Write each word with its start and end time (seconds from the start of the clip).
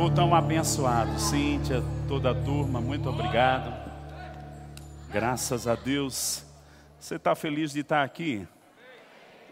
louvor 0.00 0.14
tão 0.14 0.34
abençoado. 0.34 1.18
Cíntia, 1.20 1.82
toda 2.08 2.30
a 2.30 2.34
turma, 2.34 2.80
muito 2.80 3.10
obrigado. 3.10 3.70
Graças 5.12 5.66
a 5.66 5.74
Deus. 5.74 6.42
Você 6.98 7.16
está 7.16 7.34
feliz 7.34 7.72
de 7.72 7.80
estar 7.80 8.02
aqui? 8.02 8.48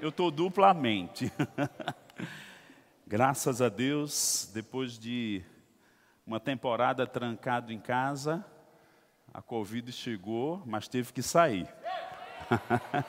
Eu 0.00 0.08
estou 0.08 0.30
duplamente. 0.30 1.30
Graças 3.06 3.60
a 3.60 3.68
Deus, 3.68 4.50
depois 4.54 4.98
de 4.98 5.42
uma 6.26 6.40
temporada 6.40 7.06
trancado 7.06 7.70
em 7.70 7.78
casa, 7.78 8.42
a 9.34 9.42
Covid 9.42 9.92
chegou, 9.92 10.62
mas 10.64 10.88
teve 10.88 11.12
que 11.12 11.22
sair. 11.22 11.68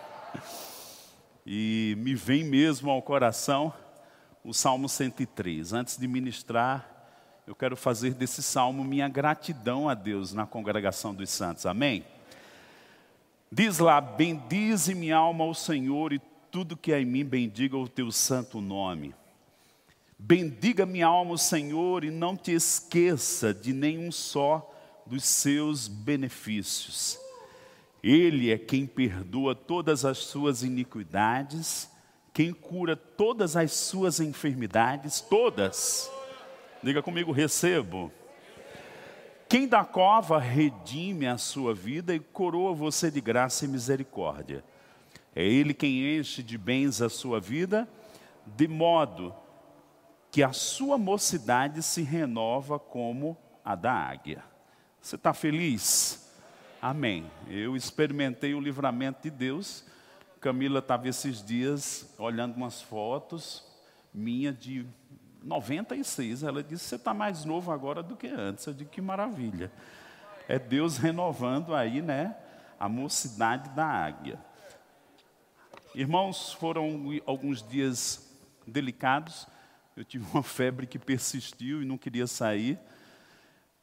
e 1.45 1.95
me 1.99 2.15
vem 2.15 2.43
mesmo 2.43 2.91
ao 2.91 3.01
coração 3.01 3.73
o 4.43 4.53
Salmo 4.53 4.89
103. 4.89 5.71
Antes 5.71 5.97
de 5.97 6.05
ministrar, 6.05 6.98
eu 7.49 7.55
quero 7.55 7.75
fazer 7.75 8.13
desse 8.13 8.43
salmo 8.43 8.83
minha 8.83 9.09
gratidão 9.09 9.89
a 9.89 9.95
Deus 9.95 10.33
na 10.33 10.45
congregação 10.45 11.15
dos 11.15 11.31
santos. 11.31 11.65
Amém? 11.65 12.05
Diz 13.51 13.79
lá: 13.79 13.99
Bendize 13.99 14.93
minha 14.93 15.17
alma 15.17 15.45
ao 15.45 15.55
Senhor 15.55 16.13
e 16.13 16.21
tudo 16.51 16.77
que 16.77 16.93
é 16.93 17.01
em 17.01 17.05
mim 17.05 17.25
bendiga 17.25 17.75
o 17.75 17.89
teu 17.89 18.11
santo 18.11 18.61
nome. 18.61 19.15
Bendiga 20.15 20.85
minha 20.85 21.07
alma 21.07 21.31
o 21.31 21.37
Senhor 21.39 22.03
e 22.03 22.11
não 22.11 22.37
te 22.37 22.51
esqueça 22.51 23.51
de 23.51 23.73
nenhum 23.73 24.11
só 24.11 24.71
dos 25.07 25.23
seus 25.23 25.87
benefícios. 25.87 27.17
Ele 28.03 28.51
é 28.51 28.59
quem 28.59 28.85
perdoa 28.85 29.55
todas 29.55 30.05
as 30.05 30.19
suas 30.19 30.61
iniquidades, 30.61 31.89
quem 32.31 32.53
cura 32.53 32.95
todas 32.95 33.55
as 33.55 33.71
suas 33.71 34.19
enfermidades, 34.19 35.19
todas. 35.19 36.11
Diga 36.81 37.01
comigo, 37.01 37.31
recebo. 37.31 38.11
Quem 39.49 39.67
da 39.67 39.83
cova 39.83 40.39
redime 40.39 41.27
a 41.27 41.37
sua 41.37 41.73
vida 41.73 42.15
e 42.15 42.19
coroa 42.19 42.73
você 42.73 43.11
de 43.11 43.19
graça 43.19 43.65
e 43.65 43.67
misericórdia. 43.67 44.63
É 45.35 45.43
Ele 45.43 45.73
quem 45.73 46.17
enche 46.17 46.41
de 46.41 46.57
bens 46.57 47.01
a 47.01 47.09
sua 47.09 47.39
vida, 47.39 47.87
de 48.45 48.67
modo 48.67 49.35
que 50.31 50.41
a 50.41 50.53
sua 50.53 50.97
mocidade 50.97 51.83
se 51.83 52.01
renova 52.01 52.79
como 52.79 53.37
a 53.65 53.75
da 53.75 53.91
águia. 53.91 54.43
Você 55.01 55.15
está 55.15 55.33
feliz? 55.33 56.31
Amém. 56.81 57.29
Eu 57.49 57.75
experimentei 57.75 58.53
o 58.53 58.61
livramento 58.61 59.23
de 59.23 59.29
Deus. 59.29 59.83
Camila 60.39 60.79
estava 60.79 61.09
esses 61.09 61.43
dias 61.43 62.13
olhando 62.17 62.55
umas 62.55 62.81
fotos 62.81 63.67
minha 64.13 64.51
de 64.51 64.85
96. 65.43 66.43
Ela 66.43 66.63
disse: 66.63 66.85
Você 66.85 66.95
está 66.95 67.13
mais 67.13 67.45
novo 67.45 67.71
agora 67.71 68.03
do 68.03 68.15
que 68.15 68.27
antes. 68.27 68.65
Eu 68.65 68.73
digo: 68.73 68.89
Que 68.89 69.01
maravilha. 69.01 69.71
É 70.47 70.57
Deus 70.57 70.97
renovando 70.97 71.75
aí, 71.75 72.01
né? 72.01 72.35
A 72.79 72.89
mocidade 72.89 73.69
da 73.69 73.85
águia. 73.85 74.39
Irmãos, 75.93 76.53
foram 76.53 77.05
alguns 77.25 77.61
dias 77.61 78.29
delicados. 78.65 79.47
Eu 79.97 80.05
tive 80.05 80.25
uma 80.31 80.43
febre 80.43 80.87
que 80.87 80.97
persistiu 80.97 81.81
e 81.81 81.85
não 81.85 81.97
queria 81.97 82.25
sair. 82.27 82.79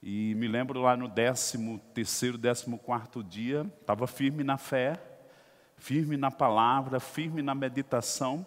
E 0.03 0.35
me 0.37 0.47
lembro 0.47 0.81
lá 0.81 0.97
no 0.97 1.09
13 1.09 1.81
terceiro, 1.93 2.39
14 2.39 2.79
quarto 2.79 3.25
dia, 3.25 3.67
estava 3.81 4.07
firme 4.07 4.45
na 4.45 4.57
fé, 4.57 5.01
firme 5.77 6.17
na 6.17 6.31
palavra, 6.31 7.01
firme 7.01 7.43
na 7.43 7.55
meditação. 7.55 8.47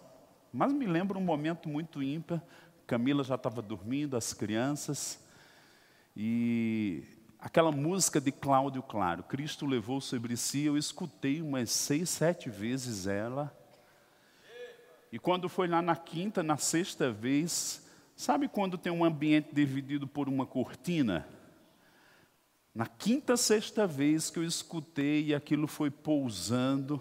Mas 0.54 0.72
me 0.72 0.86
lembro 0.86 1.20
um 1.20 1.24
momento 1.24 1.68
muito 1.68 2.02
ímpar. 2.02 2.42
Camila 2.90 3.24
já 3.24 3.36
estava 3.36 3.62
dormindo, 3.62 4.18
as 4.18 4.34
crianças. 4.34 5.24
E 6.18 7.04
aquela 7.40 7.72
música 7.72 8.20
de 8.20 8.32
Cláudio 8.32 8.82
Claro, 8.82 9.22
Cristo 9.22 9.68
levou 9.68 10.02
sobre 10.02 10.36
si, 10.36 10.64
eu 10.64 10.76
escutei 10.76 11.40
umas 11.40 11.70
seis, 11.70 12.10
sete 12.10 12.50
vezes 12.50 13.06
ela. 13.06 13.56
E 15.12 15.20
quando 15.20 15.48
foi 15.48 15.68
lá 15.68 15.84
na 15.84 15.96
quinta, 15.96 16.42
na 16.42 16.58
sexta 16.58 17.12
vez, 17.12 17.88
sabe 18.16 18.48
quando 18.48 18.76
tem 18.76 18.92
um 18.92 19.06
ambiente 19.06 19.54
dividido 19.54 20.08
por 20.08 20.28
uma 20.28 20.48
cortina? 20.48 21.28
Na 22.74 22.88
quinta, 22.88 23.38
sexta 23.38 23.86
vez 23.86 24.32
que 24.32 24.40
eu 24.40 24.44
escutei 24.44 25.26
e 25.26 25.36
aquilo 25.36 25.68
foi 25.68 25.92
pousando, 25.92 27.00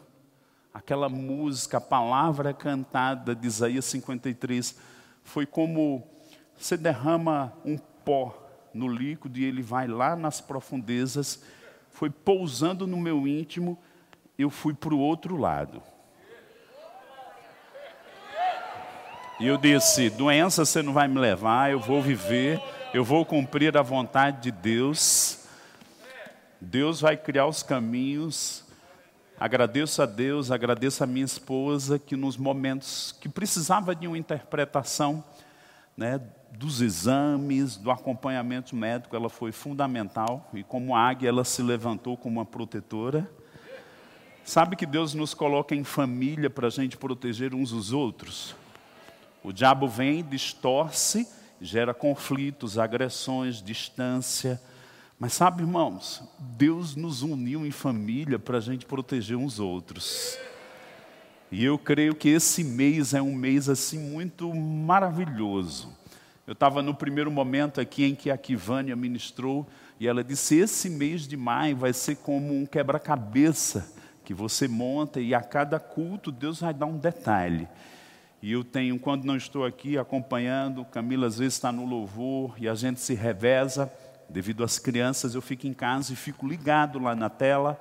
aquela 0.72 1.08
música, 1.08 1.78
a 1.78 1.80
palavra 1.80 2.52
cantada 2.52 3.34
de 3.34 3.46
Isaías 3.46 3.86
53, 3.86 4.97
foi 5.28 5.44
como 5.44 6.02
você 6.56 6.74
derrama 6.76 7.52
um 7.62 7.76
pó 7.76 8.34
no 8.72 8.88
líquido 8.88 9.38
e 9.38 9.44
ele 9.44 9.60
vai 9.60 9.86
lá 9.86 10.16
nas 10.16 10.40
profundezas, 10.40 11.42
foi 11.90 12.08
pousando 12.08 12.86
no 12.86 12.96
meu 12.96 13.28
íntimo, 13.28 13.78
eu 14.38 14.48
fui 14.48 14.72
para 14.72 14.94
o 14.94 14.98
outro 14.98 15.36
lado. 15.36 15.82
E 19.38 19.46
eu 19.46 19.58
disse: 19.58 20.08
doença 20.08 20.64
você 20.64 20.82
não 20.82 20.94
vai 20.94 21.06
me 21.06 21.18
levar, 21.18 21.70
eu 21.70 21.78
vou 21.78 22.00
viver, 22.00 22.60
eu 22.94 23.04
vou 23.04 23.24
cumprir 23.24 23.76
a 23.76 23.82
vontade 23.82 24.40
de 24.40 24.50
Deus. 24.50 25.46
Deus 26.58 27.02
vai 27.02 27.16
criar 27.16 27.46
os 27.46 27.62
caminhos. 27.62 28.64
Agradeço 29.40 30.02
a 30.02 30.06
Deus, 30.06 30.50
agradeço 30.50 31.04
a 31.04 31.06
minha 31.06 31.24
esposa 31.24 31.96
que 31.96 32.16
nos 32.16 32.36
momentos 32.36 33.14
que 33.20 33.28
precisava 33.28 33.94
de 33.94 34.08
uma 34.08 34.18
interpretação, 34.18 35.22
né, 35.96 36.20
dos 36.50 36.80
exames, 36.80 37.76
do 37.76 37.88
acompanhamento 37.92 38.74
médico, 38.74 39.14
ela 39.14 39.28
foi 39.28 39.52
fundamental 39.52 40.50
e 40.52 40.64
como 40.64 40.96
águia 40.96 41.28
ela 41.28 41.44
se 41.44 41.62
levantou 41.62 42.16
como 42.16 42.40
uma 42.40 42.44
protetora. 42.44 43.30
Sabe 44.44 44.74
que 44.74 44.84
Deus 44.84 45.14
nos 45.14 45.34
coloca 45.34 45.72
em 45.72 45.84
família 45.84 46.50
para 46.50 46.66
a 46.66 46.70
gente 46.70 46.96
proteger 46.96 47.54
uns 47.54 47.70
os 47.70 47.92
outros? 47.92 48.56
O 49.44 49.52
diabo 49.52 49.86
vem, 49.86 50.24
distorce, 50.24 51.28
gera 51.60 51.94
conflitos, 51.94 52.76
agressões, 52.76 53.62
distância. 53.62 54.60
Mas 55.18 55.32
sabe, 55.32 55.62
irmãos, 55.62 56.22
Deus 56.38 56.94
nos 56.94 57.22
uniu 57.22 57.66
em 57.66 57.72
família 57.72 58.38
para 58.38 58.58
a 58.58 58.60
gente 58.60 58.86
proteger 58.86 59.36
uns 59.36 59.58
outros. 59.58 60.38
E 61.50 61.64
eu 61.64 61.76
creio 61.76 62.14
que 62.14 62.28
esse 62.28 62.62
mês 62.62 63.14
é 63.14 63.20
um 63.20 63.34
mês 63.34 63.68
assim 63.68 63.98
muito 63.98 64.54
maravilhoso. 64.54 65.92
Eu 66.46 66.52
estava 66.52 66.82
no 66.82 66.94
primeiro 66.94 67.32
momento 67.32 67.80
aqui 67.80 68.04
em 68.04 68.14
que 68.14 68.30
a 68.30 68.38
Kivânia 68.38 68.94
ministrou 68.94 69.66
e 69.98 70.06
ela 70.06 70.22
disse: 70.22 70.54
esse 70.54 70.88
mês 70.88 71.26
de 71.26 71.36
maio 71.36 71.76
vai 71.76 71.92
ser 71.92 72.16
como 72.18 72.54
um 72.54 72.64
quebra-cabeça 72.64 73.92
que 74.24 74.32
você 74.32 74.68
monta 74.68 75.20
e 75.20 75.34
a 75.34 75.40
cada 75.40 75.80
culto 75.80 76.30
Deus 76.30 76.60
vai 76.60 76.72
dar 76.72 76.86
um 76.86 76.96
detalhe. 76.96 77.66
E 78.40 78.52
eu 78.52 78.62
tenho, 78.62 78.96
quando 79.00 79.24
não 79.24 79.36
estou 79.36 79.64
aqui 79.64 79.98
acompanhando, 79.98 80.84
Camila 80.84 81.26
às 81.26 81.38
vezes 81.38 81.54
está 81.54 81.72
no 81.72 81.84
louvor 81.84 82.54
e 82.56 82.68
a 82.68 82.74
gente 82.76 83.00
se 83.00 83.14
reveza. 83.14 83.92
Devido 84.28 84.62
às 84.62 84.78
crianças, 84.78 85.34
eu 85.34 85.40
fico 85.40 85.66
em 85.66 85.72
casa 85.72 86.12
e 86.12 86.16
fico 86.16 86.46
ligado 86.46 86.98
lá 86.98 87.16
na 87.16 87.30
tela, 87.30 87.80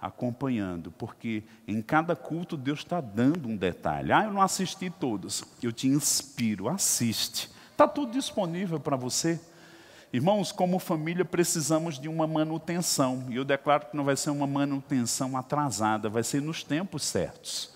acompanhando, 0.00 0.90
porque 0.92 1.42
em 1.66 1.82
cada 1.82 2.16
culto 2.16 2.56
Deus 2.56 2.78
está 2.80 3.00
dando 3.00 3.48
um 3.48 3.56
detalhe. 3.56 4.12
Ah, 4.12 4.24
eu 4.24 4.32
não 4.32 4.40
assisti 4.40 4.88
todos. 4.88 5.44
Eu 5.62 5.72
te 5.72 5.88
inspiro, 5.88 6.68
assiste. 6.68 7.50
Está 7.72 7.86
tudo 7.86 8.12
disponível 8.12 8.78
para 8.78 8.96
você. 8.96 9.40
Irmãos, 10.12 10.50
como 10.50 10.78
família 10.78 11.24
precisamos 11.24 11.98
de 11.98 12.08
uma 12.08 12.26
manutenção. 12.26 13.26
E 13.28 13.36
eu 13.36 13.44
declaro 13.44 13.86
que 13.86 13.96
não 13.96 14.04
vai 14.04 14.16
ser 14.16 14.30
uma 14.30 14.46
manutenção 14.46 15.36
atrasada, 15.36 16.08
vai 16.08 16.22
ser 16.22 16.42
nos 16.42 16.64
tempos 16.64 17.04
certos. 17.04 17.72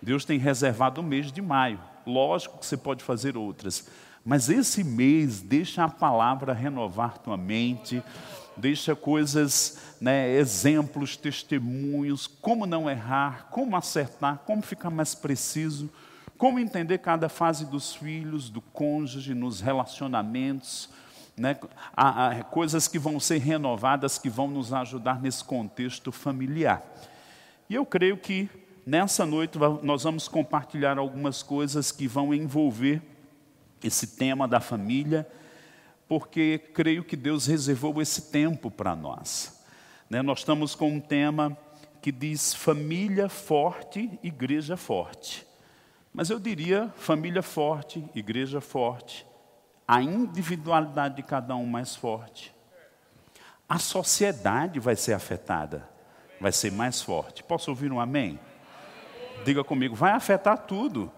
Deus 0.00 0.24
tem 0.24 0.38
reservado 0.38 1.00
o 1.00 1.04
mês 1.04 1.32
de 1.32 1.40
maio. 1.40 1.80
Lógico 2.06 2.58
que 2.58 2.66
você 2.66 2.76
pode 2.76 3.02
fazer 3.02 3.36
outras. 3.36 3.88
Mas 4.24 4.48
esse 4.48 4.84
mês, 4.84 5.40
deixa 5.40 5.84
a 5.84 5.88
palavra 5.88 6.52
renovar 6.52 7.18
tua 7.18 7.36
mente, 7.36 8.02
deixa 8.56 8.94
coisas, 8.94 9.78
né, 10.00 10.30
exemplos, 10.36 11.16
testemunhos, 11.16 12.26
como 12.26 12.66
não 12.66 12.90
errar, 12.90 13.48
como 13.50 13.76
acertar, 13.76 14.38
como 14.44 14.60
ficar 14.60 14.90
mais 14.90 15.14
preciso, 15.14 15.88
como 16.36 16.58
entender 16.58 16.98
cada 16.98 17.28
fase 17.28 17.64
dos 17.64 17.94
filhos, 17.94 18.50
do 18.50 18.60
cônjuge, 18.60 19.34
nos 19.34 19.60
relacionamentos, 19.60 20.88
né, 21.36 21.56
há, 21.96 22.28
há 22.28 22.44
coisas 22.44 22.88
que 22.88 22.98
vão 22.98 23.18
ser 23.20 23.38
renovadas, 23.38 24.18
que 24.18 24.28
vão 24.28 24.48
nos 24.48 24.72
ajudar 24.72 25.20
nesse 25.20 25.42
contexto 25.44 26.10
familiar. 26.10 26.82
E 27.70 27.74
eu 27.74 27.86
creio 27.86 28.16
que 28.16 28.48
nessa 28.84 29.24
noite 29.24 29.58
nós 29.82 30.02
vamos 30.02 30.26
compartilhar 30.26 30.98
algumas 30.98 31.42
coisas 31.42 31.92
que 31.92 32.08
vão 32.08 32.34
envolver 32.34 33.02
esse 33.82 34.16
tema 34.16 34.48
da 34.48 34.60
família, 34.60 35.26
porque 36.08 36.58
creio 36.72 37.04
que 37.04 37.16
Deus 37.16 37.46
reservou 37.46 38.00
esse 38.00 38.30
tempo 38.30 38.70
para 38.70 38.96
nós. 38.96 39.62
Né? 40.08 40.22
Nós 40.22 40.40
estamos 40.40 40.74
com 40.74 40.90
um 40.90 41.00
tema 41.00 41.56
que 42.00 42.10
diz 42.10 42.54
família 42.54 43.28
forte, 43.28 44.18
igreja 44.22 44.76
forte. 44.76 45.46
Mas 46.12 46.30
eu 46.30 46.38
diria 46.38 46.92
família 46.96 47.42
forte, 47.42 48.04
igreja 48.14 48.60
forte, 48.60 49.26
a 49.86 50.02
individualidade 50.02 51.16
de 51.16 51.22
cada 51.22 51.54
um 51.54 51.66
mais 51.66 51.94
forte. 51.94 52.54
A 53.68 53.78
sociedade 53.78 54.80
vai 54.80 54.96
ser 54.96 55.12
afetada, 55.12 55.88
vai 56.40 56.52
ser 56.52 56.72
mais 56.72 57.02
forte. 57.02 57.42
Posso 57.42 57.70
ouvir 57.70 57.92
um 57.92 58.00
amém? 58.00 58.40
Diga 59.44 59.62
comigo, 59.62 59.94
vai 59.94 60.12
afetar 60.12 60.58
tudo. 60.58 61.12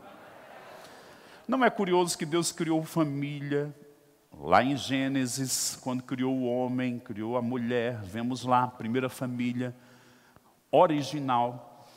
Não 1.51 1.65
é 1.65 1.69
curioso 1.69 2.17
que 2.17 2.25
Deus 2.25 2.53
criou 2.53 2.81
família, 2.85 3.75
lá 4.33 4.63
em 4.63 4.77
Gênesis, 4.77 5.77
quando 5.83 6.01
criou 6.01 6.33
o 6.33 6.45
homem, 6.45 7.01
criou 7.01 7.37
a 7.37 7.43
mulher, 7.43 8.01
vemos 8.05 8.45
lá, 8.45 8.69
primeira 8.69 9.09
família 9.09 9.75
original, 10.71 11.89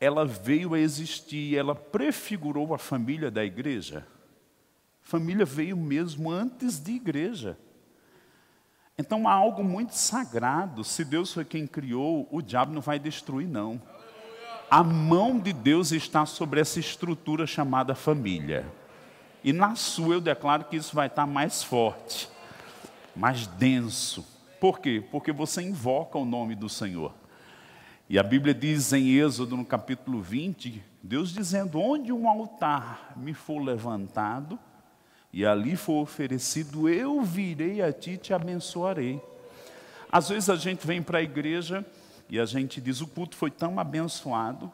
ela 0.00 0.24
veio 0.24 0.74
a 0.74 0.78
existir, 0.78 1.56
ela 1.56 1.74
prefigurou 1.74 2.72
a 2.72 2.78
família 2.78 3.32
da 3.32 3.44
igreja. 3.44 4.06
Família 5.02 5.44
veio 5.44 5.76
mesmo 5.76 6.30
antes 6.30 6.78
de 6.78 6.92
igreja. 6.92 7.58
Então 8.96 9.26
há 9.26 9.32
algo 9.32 9.64
muito 9.64 9.96
sagrado. 9.96 10.84
Se 10.84 11.04
Deus 11.04 11.34
foi 11.34 11.44
quem 11.44 11.66
criou, 11.66 12.28
o 12.30 12.40
diabo 12.40 12.72
não 12.72 12.80
vai 12.80 13.00
destruir, 13.00 13.48
não. 13.48 13.82
A 14.70 14.84
mão 14.84 15.36
de 15.36 15.52
Deus 15.52 15.90
está 15.90 16.24
sobre 16.24 16.60
essa 16.60 16.78
estrutura 16.78 17.44
chamada 17.44 17.96
família. 17.96 18.64
E 19.44 19.52
na 19.52 19.76
sua 19.76 20.14
eu 20.14 20.20
declaro 20.22 20.64
que 20.64 20.76
isso 20.76 20.96
vai 20.96 21.06
estar 21.06 21.26
mais 21.26 21.62
forte, 21.62 22.30
mais 23.14 23.46
denso. 23.46 24.26
Por 24.58 24.80
quê? 24.80 25.04
Porque 25.12 25.30
você 25.30 25.60
invoca 25.60 26.16
o 26.16 26.24
nome 26.24 26.54
do 26.54 26.66
Senhor. 26.66 27.12
E 28.08 28.18
a 28.18 28.22
Bíblia 28.22 28.54
diz 28.54 28.90
em 28.94 29.10
Êxodo, 29.10 29.54
no 29.54 29.64
capítulo 29.64 30.22
20, 30.22 30.82
Deus 31.02 31.30
dizendo: 31.30 31.78
Onde 31.78 32.10
um 32.10 32.26
altar 32.26 33.12
me 33.16 33.34
for 33.34 33.62
levantado, 33.62 34.58
e 35.30 35.44
ali 35.44 35.76
for 35.76 36.00
oferecido, 36.00 36.88
eu 36.88 37.20
virei 37.20 37.82
a 37.82 37.92
ti 37.92 38.12
e 38.12 38.16
te 38.16 38.32
abençoarei. 38.32 39.20
Às 40.10 40.30
vezes 40.30 40.48
a 40.48 40.56
gente 40.56 40.86
vem 40.86 41.02
para 41.02 41.18
a 41.18 41.22
igreja 41.22 41.84
e 42.30 42.40
a 42.40 42.46
gente 42.46 42.80
diz: 42.80 43.02
o 43.02 43.06
culto 43.06 43.36
foi 43.36 43.50
tão 43.50 43.78
abençoado. 43.78 44.72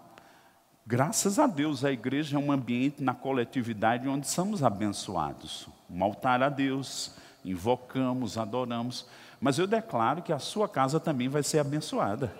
Graças 0.86 1.38
a 1.38 1.46
Deus, 1.46 1.84
a 1.84 1.92
igreja 1.92 2.36
é 2.36 2.40
um 2.40 2.50
ambiente 2.50 3.02
na 3.02 3.14
coletividade 3.14 4.08
onde 4.08 4.26
somos 4.26 4.62
abençoados. 4.62 5.68
Um 5.88 6.02
altar 6.02 6.42
a 6.42 6.48
Deus, 6.48 7.14
invocamos, 7.44 8.36
adoramos. 8.36 9.06
Mas 9.40 9.58
eu 9.58 9.66
declaro 9.66 10.22
que 10.22 10.32
a 10.32 10.38
sua 10.38 10.68
casa 10.68 10.98
também 10.98 11.28
vai 11.28 11.42
ser 11.42 11.58
abençoada. 11.58 12.34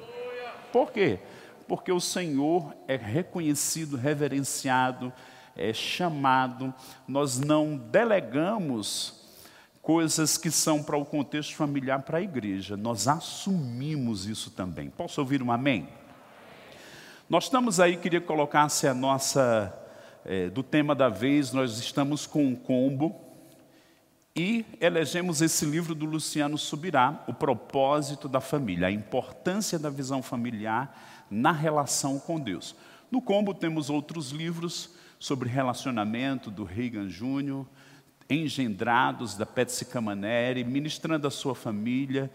Por 0.73 0.91
quê? 0.91 1.21
Porque 1.69 1.93
o 1.93 2.01
Senhor 2.01 2.75
é 2.89 2.97
reconhecido, 2.97 3.97
reverenciado, 3.97 5.13
é 5.57 5.73
chamado, 5.73 6.75
nós 7.07 7.39
não 7.39 7.77
delegamos 7.77 9.21
coisas 9.83 10.37
que 10.37 10.51
são 10.51 10.83
para 10.83 10.97
o 10.97 11.05
contexto 11.05 11.57
familiar 11.57 12.03
para 12.03 12.19
a 12.19 12.23
igreja, 12.23 12.77
nós 12.77 13.09
assumimos 13.09 14.27
isso 14.27 14.51
também. 14.51 14.91
Posso 14.91 15.21
ouvir 15.21 15.43
um 15.43 15.51
amém? 15.51 15.89
Nós 17.31 17.45
estamos 17.45 17.79
aí, 17.79 17.97
queria 17.97 18.21
colocar-se 18.21 18.89
a 18.89 18.93
nossa, 18.93 19.73
é, 20.25 20.51
do 20.51 20.65
tema 20.65 20.97
da 20.97 21.09
vez, 21.09 21.53
nós 21.53 21.79
estamos 21.79 22.27
com 22.27 22.45
um 22.45 22.57
combo 22.57 23.21
e 24.35 24.67
elegemos 24.81 25.41
esse 25.41 25.65
livro 25.65 25.95
do 25.95 26.05
Luciano 26.07 26.59
Subirá, 26.59 27.23
O 27.29 27.33
Propósito 27.33 28.29
da 28.29 28.41
Família, 28.41 28.89
a 28.89 28.91
importância 28.91 29.79
da 29.79 29.89
visão 29.89 30.25
familiar 30.25 31.25
na 31.31 31.53
relação 31.53 32.19
com 32.19 32.41
Deus. 32.41 32.75
No 33.13 33.23
combo 33.23 33.55
temos 33.55 33.91
outros 33.91 34.31
livros, 34.31 34.91
sobre 35.17 35.49
relacionamento 35.49 36.51
do 36.51 36.65
Reagan 36.65 37.09
Júnior, 37.09 37.65
engendrados 38.29 39.37
da 39.37 39.45
Betsy 39.45 39.85
Camaneri, 39.85 40.65
ministrando 40.65 41.29
a 41.29 41.31
sua 41.31 41.55
família, 41.55 42.29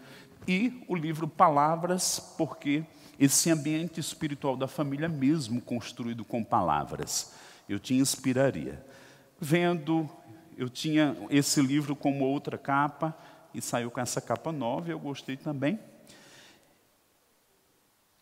e 0.48 0.82
o 0.88 0.94
livro 0.94 1.28
Palavras, 1.28 2.18
porque 2.38 2.82
esse 3.18 3.50
ambiente 3.50 3.98
espiritual 3.98 4.56
da 4.56 4.68
família 4.68 5.08
mesmo 5.08 5.60
construído 5.60 6.24
com 6.24 6.44
palavras, 6.44 7.34
eu 7.68 7.78
te 7.78 7.94
inspiraria. 7.94 8.84
Vendo, 9.40 10.08
eu 10.56 10.68
tinha 10.68 11.16
esse 11.30 11.60
livro 11.60 11.96
como 11.96 12.24
outra 12.24 12.58
capa, 12.58 13.16
e 13.54 13.60
saiu 13.62 13.90
com 13.90 14.00
essa 14.00 14.20
capa 14.20 14.52
nova, 14.52 14.90
eu 14.90 14.98
gostei 14.98 15.36
também. 15.36 15.78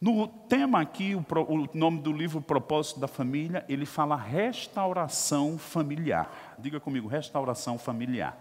No 0.00 0.28
tema 0.28 0.80
aqui, 0.80 1.14
o, 1.14 1.24
o, 1.48 1.68
nome 1.74 2.00
do 2.00 2.12
livro 2.12 2.40
Propósito 2.40 3.00
da 3.00 3.08
Família, 3.08 3.64
ele 3.68 3.86
fala 3.86 4.14
restauração 4.14 5.58
familiar. 5.58 6.54
Diga 6.58 6.78
comigo, 6.78 7.08
restauração 7.08 7.78
familiar. 7.78 8.38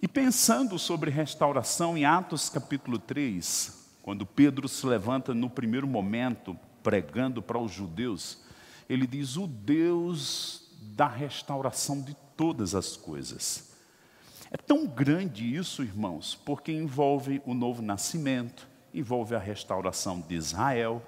E 0.00 0.06
pensando 0.06 0.78
sobre 0.78 1.10
restauração, 1.10 1.96
em 1.96 2.04
Atos 2.04 2.48
capítulo 2.48 2.98
3, 2.98 3.81
quando 4.02 4.26
Pedro 4.26 4.68
se 4.68 4.84
levanta 4.84 5.32
no 5.32 5.48
primeiro 5.48 5.86
momento, 5.86 6.58
pregando 6.82 7.40
para 7.40 7.58
os 7.58 7.70
judeus, 7.70 8.38
ele 8.88 9.06
diz: 9.06 9.36
O 9.36 9.46
Deus 9.46 10.68
da 10.80 11.06
restauração 11.06 12.02
de 12.02 12.14
todas 12.36 12.74
as 12.74 12.96
coisas. 12.96 13.72
É 14.50 14.56
tão 14.56 14.86
grande 14.86 15.56
isso, 15.56 15.82
irmãos, 15.82 16.34
porque 16.34 16.72
envolve 16.72 17.40
o 17.46 17.54
novo 17.54 17.80
nascimento, 17.80 18.68
envolve 18.92 19.34
a 19.34 19.38
restauração 19.38 20.20
de 20.20 20.34
Israel, 20.34 21.02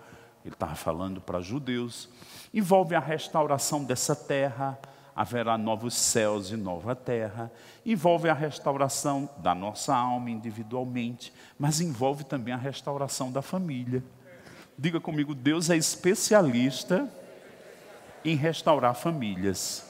ele 0.44 0.54
estava 0.54 0.74
falando 0.74 1.20
para 1.20 1.40
judeus, 1.40 2.08
envolve 2.54 2.94
a 2.94 3.00
restauração 3.00 3.84
dessa 3.84 4.16
terra, 4.16 4.78
haverá 5.14 5.56
novos 5.56 5.94
céus 5.94 6.50
e 6.50 6.56
nova 6.56 6.94
terra, 6.96 7.50
envolve 7.86 8.28
a 8.28 8.34
restauração 8.34 9.28
da 9.38 9.54
nossa 9.54 9.94
alma 9.94 10.30
individualmente, 10.30 11.32
mas 11.58 11.80
envolve 11.80 12.24
também 12.24 12.52
a 12.52 12.56
restauração 12.58 13.30
da 13.30 13.40
família. 13.40 14.02
Diga 14.76 15.00
comigo, 15.00 15.34
Deus 15.34 15.70
é 15.70 15.76
especialista 15.76 17.08
em 18.24 18.34
restaurar 18.34 18.94
famílias. 18.94 19.86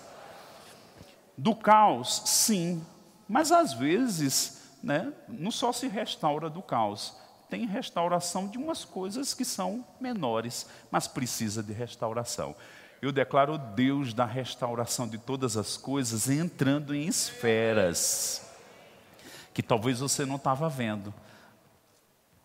Do 1.36 1.54
caos, 1.54 2.22
sim, 2.26 2.84
mas 3.28 3.50
às 3.50 3.72
vezes, 3.72 4.62
né, 4.82 5.12
não 5.28 5.50
só 5.50 5.72
se 5.72 5.88
restaura 5.88 6.50
do 6.50 6.60
caos, 6.60 7.16
tem 7.48 7.66
restauração 7.66 8.48
de 8.48 8.58
umas 8.58 8.84
coisas 8.84 9.32
que 9.32 9.44
são 9.44 9.84
menores, 10.00 10.66
mas 10.90 11.06
precisa 11.06 11.62
de 11.62 11.72
restauração. 11.72 12.54
Eu 13.02 13.12
declaro 13.12 13.58
Deus 13.58 14.14
da 14.14 14.24
restauração 14.24 15.06
de 15.06 15.18
todas 15.18 15.56
as 15.56 15.76
coisas 15.76 16.28
entrando 16.28 16.94
em 16.94 17.06
esferas 17.06 18.44
que 19.52 19.62
talvez 19.62 20.00
você 20.00 20.26
não 20.26 20.36
estava 20.36 20.68
vendo, 20.68 21.14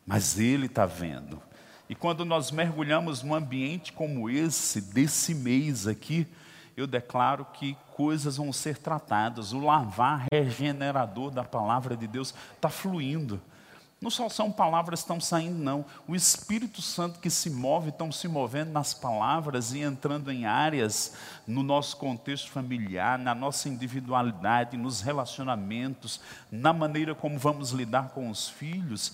mas 0.05 0.39
Ele 0.39 0.67
está 0.67 0.85
vendo. 0.85 1.41
E 1.89 1.95
quando 1.95 2.24
nós 2.24 2.51
mergulhamos 2.51 3.24
num 3.24 3.33
ambiente 3.33 3.91
como 3.91 4.29
esse, 4.29 4.79
desse 4.79 5.33
mês 5.33 5.88
aqui, 5.88 6.27
eu 6.77 6.85
declaro 6.85 7.45
que 7.45 7.75
coisas 7.95 8.38
vão 8.38 8.53
ser 8.53 8.77
tratadas. 8.77 9.53
O 9.53 9.59
lavar 9.59 10.25
regenerador 10.31 11.31
da 11.31 11.43
palavra 11.43 11.97
de 11.97 12.07
Deus 12.07 12.33
está 12.55 12.69
fluindo. 12.69 13.41
Não 14.01 14.10
só 14.10 14.29
são 14.29 14.50
palavras 14.50 15.01
que 15.01 15.03
estão 15.03 15.20
saindo, 15.20 15.58
não. 15.58 15.86
O 16.08 16.15
Espírito 16.15 16.82
Santo 16.82 17.20
que 17.20 17.29
se 17.29 17.50
move, 17.50 17.89
estão 17.89 18.12
se 18.13 18.29
movendo 18.29 18.72
nas 18.72 18.94
palavras 18.94 19.74
e 19.74 19.79
entrando 19.79 20.32
em 20.32 20.46
áreas 20.46 21.13
no 21.46 21.63
nosso 21.63 21.98
contexto 21.98 22.50
familiar, 22.50 23.20
na 23.20 23.36
nossa 23.36 23.68
individualidade, 23.68 24.77
nos 24.77 25.01
relacionamentos, 25.01 26.22
na 26.50 26.72
maneira 26.72 27.13
como 27.13 27.38
vamos 27.38 27.72
lidar 27.72 28.10
com 28.10 28.29
os 28.29 28.48
filhos, 28.48 29.13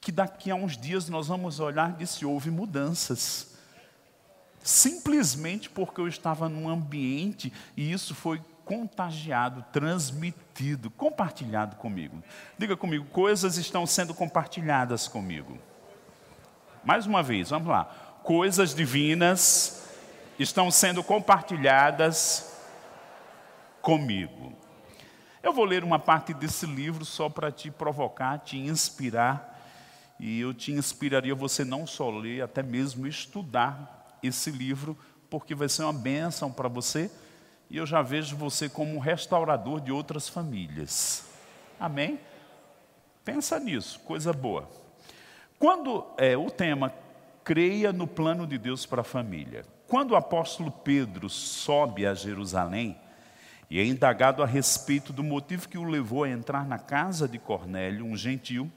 que 0.00 0.10
daqui 0.10 0.50
a 0.50 0.54
uns 0.54 0.74
dias 0.76 1.06
nós 1.10 1.26
vamos 1.26 1.60
olhar 1.60 1.94
e 2.00 2.06
se 2.06 2.24
houve 2.24 2.50
mudanças. 2.50 3.54
Simplesmente 4.62 5.68
porque 5.68 6.00
eu 6.00 6.08
estava 6.08 6.48
num 6.48 6.66
ambiente 6.66 7.52
e 7.76 7.92
isso 7.92 8.14
foi 8.14 8.40
contagiado, 8.64 9.64
transmitido, 9.72 10.90
compartilhado 10.90 11.76
comigo. 11.76 12.22
Diga 12.58 12.76
comigo, 12.76 13.04
coisas 13.06 13.56
estão 13.56 13.86
sendo 13.86 14.14
compartilhadas 14.14 15.06
comigo. 15.06 15.58
Mais 16.82 17.06
uma 17.06 17.22
vez, 17.22 17.50
vamos 17.50 17.68
lá. 17.68 17.84
Coisas 18.22 18.74
divinas 18.74 19.86
estão 20.38 20.70
sendo 20.70 21.02
compartilhadas 21.02 22.58
comigo. 23.80 24.52
Eu 25.42 25.52
vou 25.52 25.64
ler 25.64 25.84
uma 25.84 25.98
parte 25.98 26.32
desse 26.32 26.64
livro 26.66 27.04
só 27.04 27.28
para 27.28 27.52
te 27.52 27.70
provocar, 27.70 28.38
te 28.38 28.56
inspirar. 28.56 29.52
E 30.18 30.40
eu 30.40 30.54
te 30.54 30.72
inspiraria 30.72 31.34
você 31.34 31.64
não 31.64 31.86
só 31.86 32.08
ler, 32.08 32.42
até 32.42 32.62
mesmo 32.62 33.06
estudar 33.06 34.18
esse 34.22 34.50
livro, 34.50 34.96
porque 35.28 35.54
vai 35.54 35.68
ser 35.68 35.82
uma 35.82 35.92
bênção 35.92 36.50
para 36.50 36.68
você 36.68 37.10
e 37.70 37.76
eu 37.76 37.86
já 37.86 38.02
vejo 38.02 38.36
você 38.36 38.68
como 38.68 38.94
um 38.94 39.00
restaurador 39.00 39.80
de 39.80 39.90
outras 39.90 40.28
famílias. 40.28 41.24
Amém? 41.78 42.20
Pensa 43.24 43.58
nisso, 43.58 44.00
coisa 44.00 44.32
boa. 44.32 44.68
Quando 45.58 46.06
é 46.18 46.36
o 46.36 46.50
tema 46.50 46.92
creia 47.42 47.92
no 47.92 48.06
plano 48.06 48.46
de 48.46 48.56
Deus 48.56 48.86
para 48.86 49.02
a 49.02 49.04
família. 49.04 49.64
Quando 49.86 50.12
o 50.12 50.16
apóstolo 50.16 50.70
Pedro 50.70 51.28
sobe 51.28 52.06
a 52.06 52.14
Jerusalém, 52.14 52.98
E 53.70 53.80
é 53.80 53.84
indagado 53.84 54.42
a 54.42 54.46
respeito 54.46 55.12
do 55.12 55.24
motivo 55.24 55.68
que 55.68 55.78
o 55.78 55.84
levou 55.84 56.24
a 56.24 56.28
entrar 56.28 56.66
na 56.66 56.78
casa 56.78 57.26
de 57.26 57.38
Cornélio, 57.38 58.04
um 58.04 58.16
gentil. 58.16 58.70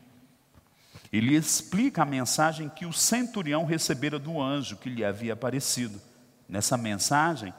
Ele 1.12 1.36
explica 1.36 2.02
a 2.02 2.06
mensagem 2.06 2.70
que 2.70 2.86
o 2.86 2.94
centurião 2.94 3.66
recebera 3.66 4.18
do 4.18 4.42
anjo 4.42 4.78
que 4.78 4.90
lhe 4.90 5.06
havia 5.06 5.34
aparecido. 5.34 6.02
Nessa 6.48 6.78
mensagem, 6.78 7.54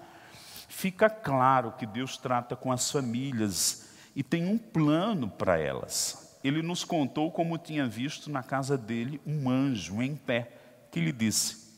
fica 0.79 1.11
claro 1.11 1.73
que 1.73 1.85
Deus 1.85 2.17
trata 2.17 2.55
com 2.55 2.71
as 2.71 2.89
famílias 2.89 3.89
e 4.15 4.23
tem 4.23 4.47
um 4.47 4.57
plano 4.57 5.29
para 5.29 5.59
elas. 5.59 6.39
Ele 6.45 6.63
nos 6.63 6.85
contou 6.85 7.33
como 7.33 7.59
tinha 7.59 7.85
visto 7.89 8.31
na 8.31 8.45
casa 8.45 8.79
dele 8.79 9.21
um 9.27 9.51
anjo 9.51 10.01
em 10.01 10.15
pé, 10.15 10.53
que 10.93 11.01
lhe 11.01 11.11
disse: 11.11 11.75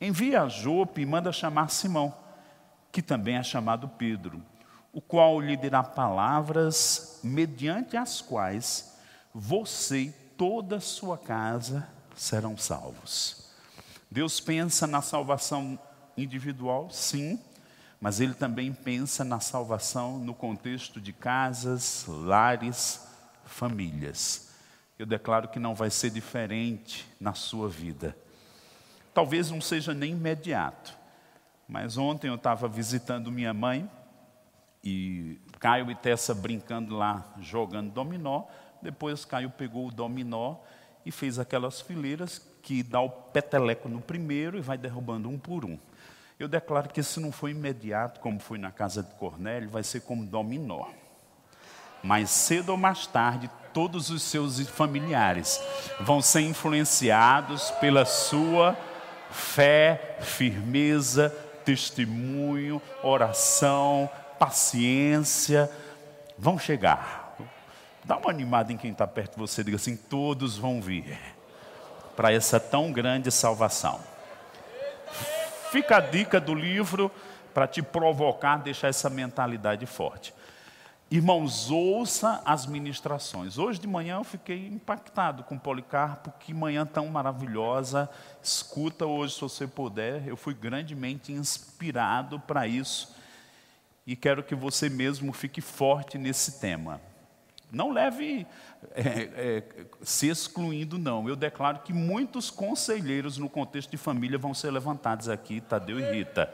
Envia 0.00 0.40
a 0.40 0.48
Jope 0.48 1.02
e 1.02 1.06
manda 1.06 1.30
chamar 1.30 1.68
Simão, 1.68 2.14
que 2.90 3.02
também 3.02 3.36
é 3.36 3.42
chamado 3.42 3.86
Pedro 3.86 4.42
o 4.90 5.00
qual 5.00 5.38
lhe 5.38 5.56
dirá 5.56 5.84
palavras 5.84 7.20
mediante 7.22 7.96
as 7.96 8.20
quais 8.20 8.96
você 9.32 10.00
e 10.00 10.10
toda 10.36 10.76
a 10.76 10.80
sua 10.80 11.16
casa 11.18 11.86
serão 12.16 12.56
salvos. 12.56 13.52
Deus 14.10 14.40
pensa 14.40 14.86
na 14.86 15.00
salvação 15.00 15.78
individual, 16.16 16.90
sim, 16.90 17.38
mas 18.00 18.20
Ele 18.20 18.32
também 18.32 18.72
pensa 18.72 19.24
na 19.24 19.40
salvação 19.40 20.18
no 20.18 20.34
contexto 20.34 21.00
de 21.00 21.12
casas, 21.12 22.06
lares, 22.08 23.06
famílias. 23.44 24.48
Eu 24.98 25.04
declaro 25.04 25.48
que 25.48 25.58
não 25.58 25.74
vai 25.74 25.90
ser 25.90 26.10
diferente 26.10 27.06
na 27.20 27.34
sua 27.34 27.68
vida. 27.68 28.16
Talvez 29.12 29.50
não 29.50 29.60
seja 29.60 29.92
nem 29.92 30.12
imediato, 30.12 30.96
mas 31.68 31.98
ontem 31.98 32.28
eu 32.28 32.36
estava 32.36 32.68
visitando 32.68 33.30
minha 33.30 33.52
mãe 33.52 33.88
e 34.82 35.38
Caio 35.58 35.90
e 35.90 35.94
Tessa 35.94 36.34
brincando 36.34 36.96
lá, 36.96 37.34
jogando 37.40 37.90
dominó. 37.90 38.44
Depois 38.80 39.24
Caio 39.24 39.50
pegou 39.50 39.88
o 39.88 39.90
dominó 39.90 40.56
e 41.04 41.10
fez 41.10 41.38
aquelas 41.38 41.80
fileiras 41.80 42.40
que 42.62 42.82
dá 42.82 43.00
o 43.00 43.10
peteleco 43.10 43.88
no 43.88 44.00
primeiro 44.00 44.56
e 44.56 44.62
vai 44.62 44.78
derrubando 44.78 45.28
um 45.28 45.38
por 45.38 45.64
um. 45.64 45.78
Eu 46.40 46.48
declaro 46.48 46.88
que 46.88 47.02
se 47.02 47.20
não 47.20 47.30
foi 47.30 47.50
imediato, 47.50 48.18
como 48.18 48.40
foi 48.40 48.56
na 48.56 48.70
casa 48.70 49.02
de 49.02 49.12
Cornélio, 49.16 49.68
vai 49.68 49.82
ser 49.82 50.00
como 50.00 50.24
dominó. 50.24 50.86
Mais 52.02 52.30
cedo 52.30 52.70
ou 52.70 52.78
mais 52.78 53.06
tarde, 53.06 53.50
todos 53.74 54.08
os 54.08 54.22
seus 54.22 54.58
familiares 54.66 55.60
vão 56.00 56.22
ser 56.22 56.40
influenciados 56.40 57.70
pela 57.72 58.06
sua 58.06 58.74
fé, 59.30 60.16
firmeza, 60.22 61.28
testemunho, 61.62 62.80
oração, 63.02 64.08
paciência, 64.38 65.70
vão 66.38 66.58
chegar. 66.58 67.36
Dá 68.02 68.16
uma 68.16 68.30
animada 68.30 68.72
em 68.72 68.78
quem 68.78 68.92
está 68.92 69.06
perto 69.06 69.34
de 69.34 69.40
você, 69.40 69.62
diga 69.62 69.76
assim: 69.76 69.94
todos 69.94 70.56
vão 70.56 70.80
vir 70.80 71.18
para 72.16 72.32
essa 72.32 72.58
tão 72.58 72.90
grande 72.90 73.30
salvação. 73.30 74.09
Fica 75.70 75.98
a 75.98 76.00
dica 76.00 76.40
do 76.40 76.52
livro 76.52 77.12
para 77.54 77.66
te 77.66 77.80
provocar, 77.80 78.56
deixar 78.56 78.88
essa 78.88 79.08
mentalidade 79.08 79.86
forte. 79.86 80.34
Irmãos, 81.08 81.70
ouça 81.70 82.42
as 82.44 82.66
ministrações. 82.66 83.56
Hoje 83.56 83.78
de 83.78 83.86
manhã 83.86 84.16
eu 84.16 84.24
fiquei 84.24 84.66
impactado 84.66 85.44
com 85.44 85.56
Policarpo, 85.56 86.32
que 86.40 86.52
manhã 86.52 86.84
tão 86.84 87.06
maravilhosa. 87.06 88.10
Escuta 88.42 89.06
hoje, 89.06 89.34
se 89.34 89.40
você 89.40 89.66
puder. 89.66 90.26
Eu 90.26 90.36
fui 90.36 90.54
grandemente 90.54 91.32
inspirado 91.32 92.40
para 92.40 92.66
isso 92.66 93.14
e 94.04 94.16
quero 94.16 94.42
que 94.42 94.56
você 94.56 94.88
mesmo 94.88 95.32
fique 95.32 95.60
forte 95.60 96.18
nesse 96.18 96.58
tema. 96.60 97.00
Não 97.70 97.92
leve 97.92 98.44
é, 98.92 99.02
é, 99.34 99.64
se 100.02 100.28
excluindo, 100.28 100.98
não. 100.98 101.28
Eu 101.28 101.36
declaro 101.36 101.80
que 101.80 101.92
muitos 101.92 102.50
conselheiros 102.50 103.38
no 103.38 103.48
contexto 103.48 103.90
de 103.90 103.96
família 103.96 104.38
vão 104.38 104.54
ser 104.54 104.70
levantados 104.70 105.28
aqui, 105.28 105.60
Tadeu 105.60 106.00
e 106.00 106.12
Rita, 106.12 106.52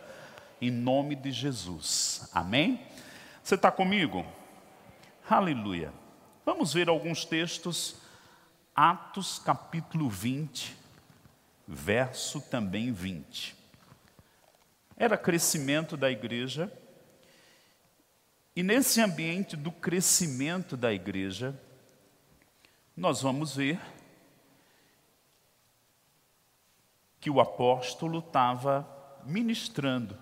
em 0.61 0.71
nome 0.71 1.15
de 1.15 1.31
Jesus. 1.31 2.29
Amém? 2.33 2.81
Você 3.43 3.55
está 3.55 3.71
comigo? 3.71 4.25
Aleluia. 5.29 5.93
Vamos 6.45 6.73
ver 6.73 6.89
alguns 6.89 7.25
textos. 7.25 7.97
Atos 8.75 9.39
capítulo 9.39 10.11
20, 10.11 10.77
verso 11.67 12.41
também 12.43 12.93
20. 12.93 13.57
Era 14.99 15.17
crescimento 15.17 15.97
da 15.97 16.11
igreja 16.11 16.71
e 18.57 18.63
nesse 18.63 19.03
ambiente 19.03 19.55
do 19.55 19.71
crescimento 19.71 20.79
da 20.79 20.91
igreja, 20.91 21.55
nós 22.97 23.21
vamos 23.21 23.55
ver 23.55 23.79
que 27.21 27.29
o 27.29 27.41
apóstolo 27.41 28.21
estava 28.21 28.89
ministrando. 29.25 30.17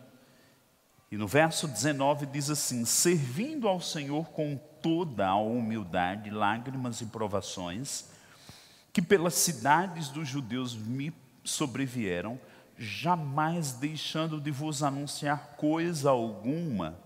E 1.10 1.16
no 1.16 1.28
verso 1.28 1.68
19 1.68 2.26
diz 2.26 2.50
assim: 2.50 2.84
servindo 2.84 3.68
ao 3.68 3.80
Senhor 3.80 4.30
com 4.30 4.58
toda 4.82 5.28
a 5.28 5.36
humildade, 5.36 6.30
lágrimas 6.30 7.00
e 7.00 7.06
provações, 7.06 8.10
que 8.92 9.00
pelas 9.00 9.34
cidades 9.34 10.08
dos 10.08 10.26
judeus 10.26 10.74
me 10.74 11.12
sobrevieram, 11.44 12.40
jamais 12.76 13.72
deixando 13.72 14.40
de 14.40 14.50
vos 14.50 14.82
anunciar 14.82 15.54
coisa 15.56 16.10
alguma 16.10 16.98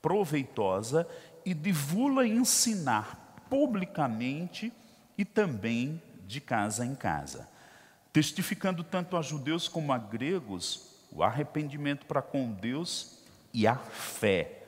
proveitosa 0.00 1.06
e 1.44 1.52
divula 1.52 2.26
ensinar 2.26 3.27
publicamente 3.48 4.72
e 5.16 5.24
também 5.24 6.02
de 6.26 6.40
casa 6.40 6.84
em 6.84 6.94
casa, 6.94 7.48
testificando 8.12 8.84
tanto 8.84 9.16
a 9.16 9.22
judeus 9.22 9.66
como 9.68 9.92
a 9.92 9.98
gregos 9.98 10.88
o 11.10 11.22
arrependimento 11.22 12.06
para 12.06 12.20
com 12.20 12.52
Deus 12.52 13.18
e 13.52 13.66
a 13.66 13.76
fé 13.76 14.62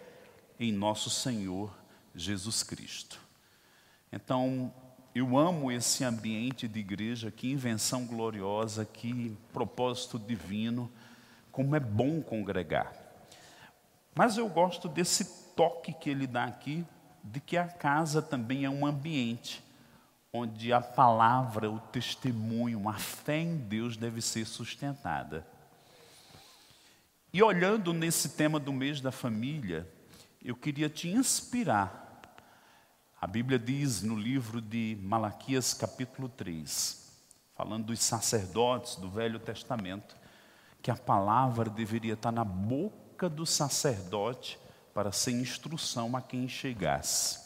em 0.59 0.73
nosso 0.73 1.11
Senhor 1.11 1.73
Jesus 2.15 2.63
Cristo. 2.63 3.21
Então, 4.13 4.73
eu 5.15 5.37
amo 5.37 5.71
esse 5.71 6.05
ambiente 6.05 6.67
de 6.67 6.81
igreja, 6.81 7.31
que 7.31 7.51
invenção 7.51 8.07
gloriosa, 8.07 8.85
que 8.85 9.37
propósito 9.53 10.19
divino, 10.19 10.91
como 11.53 11.77
é 11.77 11.81
bom 11.81 12.23
congregar. 12.23 12.93
Mas 14.15 14.37
eu 14.37 14.49
gosto 14.49 14.89
desse 14.89 15.55
toque 15.55 15.93
que 15.93 16.11
ele 16.11 16.27
dá 16.27 16.45
aqui, 16.45 16.85
de 17.23 17.41
que 17.41 17.57
a 17.57 17.67
casa 17.67 18.21
também 18.21 18.65
é 18.65 18.71
um 18.71 18.87
ambiente 18.87 19.63
onde 20.33 20.73
a 20.73 20.81
palavra, 20.81 21.71
o 21.71 21.81
testemunho, 21.81 22.89
a 22.89 22.95
fé 22.95 23.39
em 23.39 23.57
Deus 23.57 23.97
deve 23.97 24.23
ser 24.23 24.47
sustentada. 24.47 25.47
E 27.33 27.43
olhando 27.43 27.93
nesse 27.93 28.31
tema 28.31 28.59
do 28.59 28.73
mês 28.73 29.01
da 29.01 29.11
família, 29.11 29.89
eu 30.43 30.55
queria 30.55 30.89
te 30.89 31.09
inspirar. 31.09 32.23
A 33.21 33.27
Bíblia 33.27 33.59
diz 33.59 34.03
no 34.03 34.17
livro 34.17 34.61
de 34.61 34.97
Malaquias, 35.03 35.75
capítulo 35.75 36.29
3, 36.29 37.13
falando 37.57 37.87
dos 37.87 38.01
sacerdotes 38.01 38.97
do 38.97 39.11
Velho 39.11 39.39
Testamento, 39.39 40.17
que 40.81 40.91
a 40.91 40.97
palavra 40.97 41.69
deveria 41.69 42.15
estar 42.15 42.33
na 42.33 42.45
boca 42.45 43.29
do 43.29 43.45
sacerdote 43.45 44.59
para 44.95 45.13
ser 45.13 45.33
instrução 45.33 46.17
a 46.17 46.23
quem 46.23 46.49
chegasse. 46.49 47.41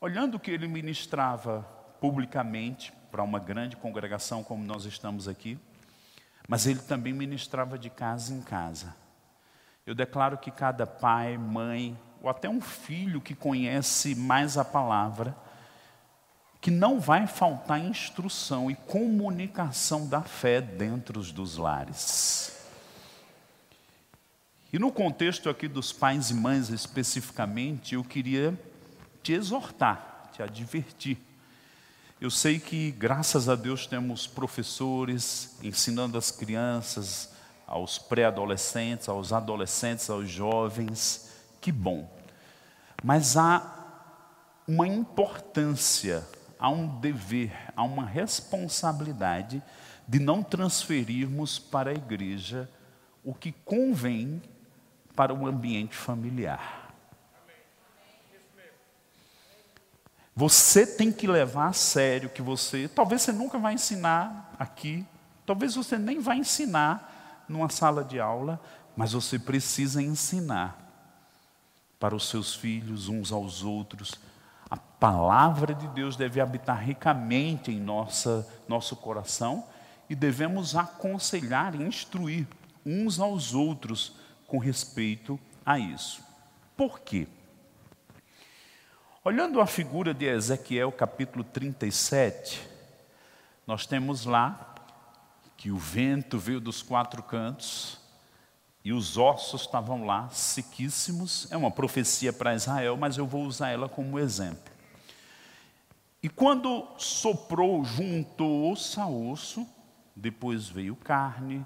Olhando 0.00 0.38
que 0.38 0.50
ele 0.50 0.66
ministrava 0.66 1.62
publicamente 2.00 2.92
para 3.10 3.22
uma 3.22 3.38
grande 3.38 3.76
congregação 3.76 4.42
como 4.42 4.64
nós 4.64 4.84
estamos 4.84 5.28
aqui, 5.28 5.58
mas 6.48 6.66
ele 6.66 6.80
também 6.80 7.12
ministrava 7.12 7.78
de 7.78 7.88
casa 7.88 8.34
em 8.34 8.42
casa. 8.42 8.94
Eu 9.86 9.94
declaro 9.94 10.38
que 10.38 10.50
cada 10.50 10.86
pai, 10.86 11.36
mãe, 11.36 11.98
ou 12.20 12.28
até 12.28 12.48
um 12.48 12.60
filho 12.60 13.20
que 13.20 13.34
conhece 13.34 14.14
mais 14.14 14.56
a 14.56 14.64
palavra, 14.64 15.36
que 16.60 16.70
não 16.70 17.00
vai 17.00 17.26
faltar 17.26 17.80
instrução 17.80 18.70
e 18.70 18.76
comunicação 18.76 20.06
da 20.08 20.22
fé 20.22 20.60
dentro 20.60 21.20
dos 21.20 21.56
lares. 21.56 22.61
E 24.72 24.78
no 24.78 24.90
contexto 24.90 25.50
aqui 25.50 25.68
dos 25.68 25.92
pais 25.92 26.30
e 26.30 26.34
mães 26.34 26.70
especificamente, 26.70 27.94
eu 27.94 28.02
queria 28.02 28.58
te 29.22 29.34
exortar, 29.34 30.30
te 30.32 30.42
advertir. 30.42 31.18
Eu 32.18 32.30
sei 32.30 32.58
que, 32.58 32.90
graças 32.92 33.50
a 33.50 33.54
Deus, 33.54 33.86
temos 33.86 34.26
professores 34.26 35.58
ensinando 35.62 36.16
as 36.16 36.30
crianças, 36.30 37.34
aos 37.66 37.98
pré-adolescentes, 37.98 39.10
aos 39.10 39.30
adolescentes, 39.30 40.08
aos 40.08 40.30
jovens. 40.30 41.30
Que 41.60 41.70
bom. 41.70 42.10
Mas 43.04 43.36
há 43.36 44.62
uma 44.66 44.88
importância, 44.88 46.26
há 46.58 46.70
um 46.70 46.98
dever, 46.98 47.52
há 47.76 47.82
uma 47.82 48.06
responsabilidade 48.06 49.62
de 50.08 50.18
não 50.18 50.42
transferirmos 50.42 51.58
para 51.58 51.90
a 51.90 51.94
igreja 51.94 52.70
o 53.22 53.34
que 53.34 53.52
convém 53.52 54.40
para 55.14 55.34
o 55.34 55.46
ambiente 55.46 55.94
familiar. 55.94 56.82
Você 60.34 60.86
tem 60.86 61.12
que 61.12 61.26
levar 61.26 61.68
a 61.68 61.72
sério 61.72 62.30
que 62.30 62.40
você, 62.40 62.88
talvez 62.88 63.22
você 63.22 63.32
nunca 63.32 63.58
vai 63.58 63.74
ensinar 63.74 64.54
aqui, 64.58 65.06
talvez 65.44 65.74
você 65.74 65.98
nem 65.98 66.20
vai 66.20 66.38
ensinar 66.38 67.44
numa 67.46 67.68
sala 67.68 68.02
de 68.02 68.18
aula, 68.18 68.58
mas 68.96 69.12
você 69.12 69.38
precisa 69.38 70.02
ensinar 70.02 70.78
para 72.00 72.16
os 72.16 72.28
seus 72.28 72.54
filhos 72.54 73.08
uns 73.08 73.30
aos 73.30 73.62
outros. 73.62 74.18
A 74.70 74.76
palavra 74.76 75.74
de 75.74 75.86
Deus 75.88 76.16
deve 76.16 76.40
habitar 76.40 76.78
ricamente 76.78 77.70
em 77.70 77.78
nossa, 77.78 78.48
nosso 78.66 78.96
coração 78.96 79.66
e 80.08 80.14
devemos 80.14 80.74
aconselhar 80.74 81.74
e 81.74 81.82
instruir 81.82 82.46
uns 82.84 83.20
aos 83.20 83.54
outros 83.54 84.14
com 84.52 84.58
respeito 84.58 85.40
a 85.64 85.78
isso. 85.78 86.22
Por 86.76 87.00
quê? 87.00 87.26
Olhando 89.24 89.62
a 89.62 89.66
figura 89.66 90.12
de 90.12 90.26
Ezequiel, 90.26 90.92
capítulo 90.92 91.42
37, 91.42 92.60
nós 93.66 93.86
temos 93.86 94.26
lá 94.26 94.74
que 95.56 95.70
o 95.70 95.78
vento 95.78 96.38
veio 96.38 96.60
dos 96.60 96.82
quatro 96.82 97.22
cantos 97.22 97.98
e 98.84 98.92
os 98.92 99.16
ossos 99.16 99.62
estavam 99.62 100.04
lá, 100.04 100.28
sequíssimos. 100.28 101.50
É 101.50 101.56
uma 101.56 101.70
profecia 101.70 102.30
para 102.30 102.54
Israel, 102.54 102.94
mas 102.98 103.16
eu 103.16 103.26
vou 103.26 103.46
usar 103.46 103.70
ela 103.70 103.88
como 103.88 104.18
exemplo. 104.18 104.70
E 106.22 106.28
quando 106.28 106.86
soprou, 106.98 107.82
juntou 107.86 108.70
osso 108.70 109.00
a 109.00 109.08
osso, 109.08 109.66
depois 110.14 110.68
veio 110.68 110.94
carne, 110.94 111.64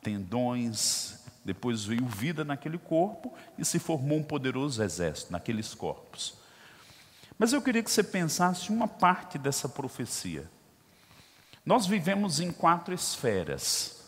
tendões, 0.00 1.22
depois 1.44 1.84
veio 1.84 2.06
vida 2.06 2.44
naquele 2.44 2.78
corpo 2.78 3.32
e 3.58 3.64
se 3.64 3.78
formou 3.78 4.18
um 4.18 4.22
poderoso 4.22 4.82
exército 4.82 5.32
naqueles 5.32 5.74
corpos. 5.74 6.38
Mas 7.38 7.52
eu 7.52 7.60
queria 7.60 7.82
que 7.82 7.90
você 7.90 8.02
pensasse 8.02 8.70
uma 8.70 8.88
parte 8.88 9.36
dessa 9.36 9.68
profecia. 9.68 10.48
Nós 11.66 11.86
vivemos 11.86 12.40
em 12.40 12.52
quatro 12.52 12.94
esferas. 12.94 14.02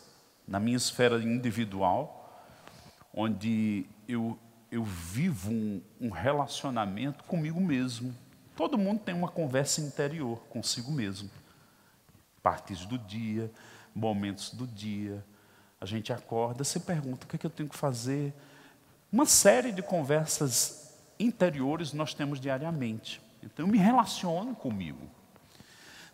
Na 0.47 0.61
minha 0.61 0.77
esfera 0.77 1.21
individual, 1.21 2.47
onde 3.13 3.85
eu, 4.07 4.39
eu 4.71 4.85
vivo 4.85 5.51
um, 5.51 5.83
um 6.01 6.11
relacionamento 6.11 7.25
comigo 7.25 7.61
mesmo. 7.61 8.15
Todo 8.55 8.79
mundo 8.79 9.01
tem 9.01 9.15
uma 9.15 9.29
conversa 9.29 9.81
interior 9.81 10.39
consigo 10.49 10.93
mesmo. 10.93 11.29
Partes 12.43 12.87
do 12.87 12.97
dia, 12.97 13.51
momentos 13.93 14.55
do 14.55 14.67
dia. 14.67 15.25
A 15.87 15.89
gente 15.89 16.13
acorda, 16.13 16.65
se 16.65 16.81
pergunta 16.81 17.25
o 17.25 17.29
que, 17.29 17.37
é 17.37 17.39
que 17.39 17.47
eu 17.47 17.51
tenho 17.51 17.69
que 17.69 17.77
fazer. 17.77 18.35
Uma 19.13 19.25
série 19.25 19.71
de 19.71 19.81
conversas 19.83 20.99
interiores 21.17 21.93
nós 21.93 22.13
temos 22.13 22.41
diariamente. 22.41 23.23
Então 23.41 23.65
eu 23.65 23.71
me 23.71 23.79
relaciono 23.79 24.53
comigo. 24.53 25.09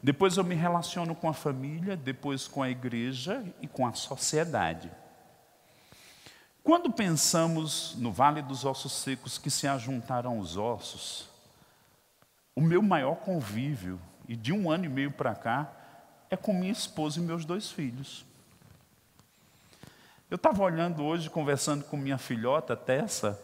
Depois 0.02 0.36
eu 0.36 0.44
me 0.44 0.54
relaciono 0.54 1.14
com 1.14 1.26
a 1.26 1.32
família, 1.32 1.96
depois 1.96 2.46
com 2.46 2.62
a 2.62 2.68
igreja 2.68 3.42
e 3.62 3.66
com 3.66 3.86
a 3.86 3.94
sociedade. 3.94 4.92
Quando 6.62 6.92
pensamos 6.92 7.94
no 7.96 8.12
Vale 8.12 8.42
dos 8.42 8.66
Ossos 8.66 8.92
Secos 8.92 9.38
que 9.38 9.50
se 9.50 9.66
ajuntaram 9.66 10.38
os 10.38 10.58
ossos, 10.58 11.30
o 12.54 12.60
meu 12.60 12.82
maior 12.82 13.14
convívio, 13.14 13.98
e 14.28 14.36
de 14.36 14.52
um 14.52 14.70
ano 14.70 14.84
e 14.84 14.90
meio 14.90 15.12
para 15.12 15.34
cá, 15.34 15.72
é 16.28 16.36
com 16.36 16.52
minha 16.52 16.72
esposa 16.72 17.18
e 17.18 17.22
meus 17.22 17.46
dois 17.46 17.70
filhos. 17.70 18.30
Eu 20.32 20.36
estava 20.36 20.62
olhando 20.62 21.04
hoje, 21.04 21.28
conversando 21.28 21.84
com 21.84 21.94
minha 21.94 22.16
filhota, 22.16 22.74
Tessa, 22.74 23.38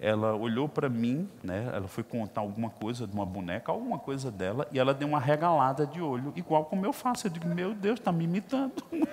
ela 0.00 0.34
olhou 0.34 0.66
para 0.66 0.88
mim, 0.88 1.28
né, 1.44 1.70
ela 1.70 1.86
foi 1.86 2.02
contar 2.02 2.40
alguma 2.40 2.70
coisa 2.70 3.06
de 3.06 3.12
uma 3.12 3.26
boneca, 3.26 3.70
alguma 3.70 3.98
coisa 3.98 4.30
dela, 4.30 4.66
e 4.72 4.78
ela 4.78 4.94
deu 4.94 5.06
uma 5.06 5.20
regalada 5.20 5.86
de 5.86 6.00
olho, 6.00 6.32
igual 6.34 6.64
como 6.64 6.86
eu 6.86 6.94
faço. 6.94 7.26
Eu 7.26 7.30
digo, 7.30 7.46
meu 7.46 7.74
Deus, 7.74 7.98
está 7.98 8.10
me 8.10 8.24
imitando. 8.24 8.82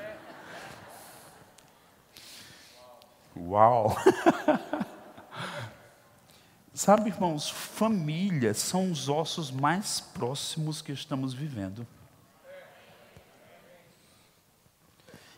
Uau! 3.36 3.94
Sabe, 6.74 7.10
irmãos, 7.10 7.50
família 7.50 8.54
são 8.54 8.90
os 8.90 9.10
ossos 9.10 9.52
mais 9.52 10.00
próximos 10.00 10.82
que 10.82 10.94
estamos 10.94 11.34
vivendo. 11.34 11.86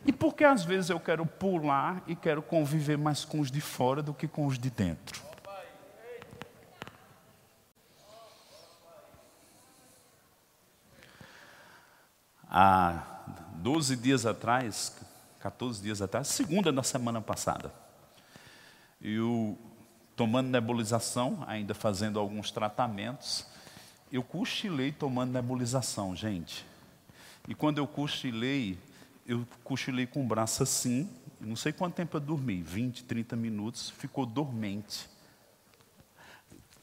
E 0.06 0.12
por 0.12 0.34
que 0.34 0.44
às 0.44 0.64
vezes 0.64 0.90
eu 0.90 1.00
quero 1.00 1.26
pular 1.26 2.02
e 2.08 2.16
quero 2.16 2.42
conviver 2.42 2.98
mais 2.98 3.26
com 3.26 3.40
os 3.40 3.52
de 3.52 3.62
fora 3.62 4.02
do 4.02 4.14
que 4.14 4.28
com 4.28 4.46
os 4.46 4.58
de 4.58 4.70
dentro? 4.70 5.30
há 12.50 13.04
12 13.56 13.96
dias 13.96 14.26
atrás, 14.26 14.98
14 15.40 15.82
dias 15.82 16.02
atrás, 16.02 16.28
segunda 16.28 16.72
da 16.72 16.82
semana 16.82 17.22
passada, 17.22 17.72
eu 19.02 19.58
tomando 20.16 20.50
nebulização, 20.50 21.44
ainda 21.48 21.74
fazendo 21.74 22.20
alguns 22.20 22.52
tratamentos, 22.52 23.46
eu 24.12 24.24
cochilei 24.24 24.92
tomando 24.92 25.32
nebulização, 25.32 26.16
gente. 26.16 26.66
E 27.48 27.54
quando 27.54 27.78
eu 27.78 27.88
cochilei, 27.88 28.78
eu 29.30 29.48
cochilei 29.64 30.06
com 30.06 30.22
o 30.22 30.28
braço 30.28 30.64
assim, 30.64 31.10
não 31.40 31.56
sei 31.56 31.72
quanto 31.72 31.96
tempo 31.96 32.18
eu 32.18 32.22
dormi, 32.22 32.62
20, 32.62 33.04
30 33.04 33.36
minutos, 33.36 33.90
ficou 33.92 34.26
dormente. 34.26 35.08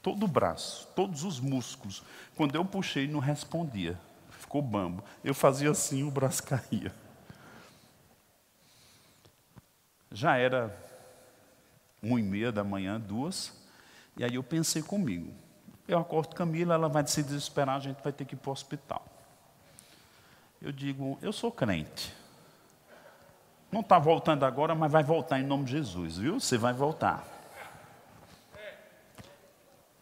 Todo 0.00 0.24
o 0.24 0.28
braço, 0.28 0.88
todos 0.94 1.24
os 1.24 1.40
músculos. 1.40 2.02
Quando 2.36 2.54
eu 2.54 2.64
puxei, 2.64 3.08
não 3.08 3.18
respondia 3.18 3.98
ficou 4.46 4.62
bambo. 4.62 5.02
Eu 5.24 5.34
fazia 5.34 5.70
assim, 5.70 6.04
o 6.04 6.10
braço 6.10 6.42
caía. 6.46 6.94
Já 10.10 10.36
era 10.36 10.74
uma 12.00 12.18
e 12.20 12.22
meia 12.22 12.52
da 12.52 12.62
manhã, 12.62 13.00
duas, 13.00 13.52
e 14.16 14.24
aí 14.24 14.36
eu 14.36 14.42
pensei 14.42 14.82
comigo. 14.82 15.32
Eu 15.86 15.98
acordo 15.98 16.34
Camila, 16.34 16.74
ela 16.74 16.88
vai 16.88 17.06
se 17.06 17.22
desesperar, 17.22 17.76
a 17.76 17.80
gente 17.80 18.02
vai 18.02 18.12
ter 18.12 18.24
que 18.24 18.34
ir 18.34 18.38
para 18.38 18.48
o 18.48 18.52
hospital. 18.52 19.04
Eu 20.62 20.72
digo, 20.72 21.18
eu 21.20 21.32
sou 21.32 21.52
crente. 21.52 22.14
Não 23.70 23.80
está 23.80 23.98
voltando 23.98 24.44
agora, 24.44 24.74
mas 24.74 24.90
vai 24.90 25.02
voltar 25.02 25.40
em 25.40 25.42
nome 25.42 25.64
de 25.64 25.72
Jesus, 25.72 26.18
viu? 26.18 26.40
Você 26.40 26.56
vai 26.56 26.72
voltar. 26.72 27.24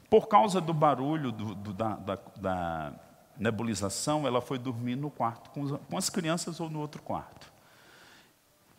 Por 0.08 0.28
causa 0.28 0.60
do 0.60 0.72
barulho 0.72 1.32
do, 1.32 1.54
do, 1.54 1.72
da, 1.72 1.96
da, 1.96 2.18
da 2.36 2.92
nebulização, 3.36 4.26
ela 4.26 4.40
foi 4.40 4.58
dormir 4.58 4.96
no 4.96 5.10
quarto 5.10 5.50
com, 5.50 5.76
com 5.76 5.98
as 5.98 6.08
crianças 6.08 6.60
ou 6.60 6.70
no 6.70 6.80
outro 6.80 7.02
quarto. 7.02 7.52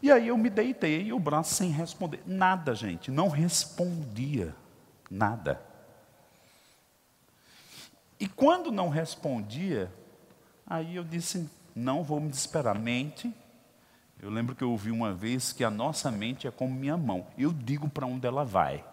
E 0.01 0.11
aí 0.11 0.27
eu 0.27 0.37
me 0.37 0.49
deitei 0.49 1.03
e 1.03 1.13
o 1.13 1.19
braço 1.19 1.55
sem 1.55 1.71
responder. 1.71 2.21
Nada, 2.25 2.75
gente, 2.75 3.09
não 3.09 3.27
respondia. 3.27 4.55
Nada. 5.09 5.61
E 8.19 8.27
quando 8.27 8.71
não 8.71 8.89
respondia, 8.89 9.91
aí 10.65 10.95
eu 10.95 11.03
disse: 11.03 11.49
não 11.75 12.03
vou 12.03 12.19
me 12.19 12.29
desesperar. 12.29 12.77
Mente. 12.77 13.33
Eu 14.25 14.31
lembro 14.31 14.55
que 14.55 14.63
eu 14.63 14.71
ouvi 14.71 14.89
uma 14.89 15.13
vez 15.13 15.53
que 15.53 15.63
a 15.63 15.69
nossa 15.69 16.09
mente 16.09 16.47
é 16.47 16.51
como 16.51 16.73
minha 16.73 16.97
mão. 16.97 17.27
Eu 17.37 17.53
digo 17.53 17.87
para 17.87 18.07
onde 18.07 18.25
ela 18.25 18.43
vai. 18.43 18.83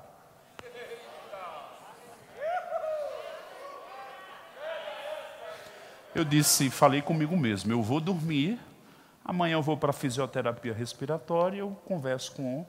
eu 6.15 6.23
disse, 6.23 6.69
falei 6.69 7.01
comigo 7.01 7.35
mesmo, 7.35 7.73
eu 7.73 7.83
vou 7.83 7.99
dormir, 7.99 8.61
amanhã 9.25 9.55
eu 9.55 9.63
vou 9.63 9.75
para 9.75 9.89
a 9.89 9.95
fisioterapia 9.95 10.75
respiratória, 10.75 11.61
eu 11.61 11.71
converso 11.87 12.33
com 12.33 12.67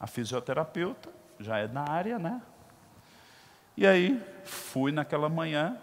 a 0.00 0.08
fisioterapeuta, 0.08 1.08
já 1.38 1.58
é 1.58 1.68
da 1.68 1.88
área, 1.88 2.18
né? 2.18 2.42
E 3.76 3.86
aí, 3.86 4.20
fui 4.44 4.90
naquela 4.90 5.28
manhã, 5.28 5.76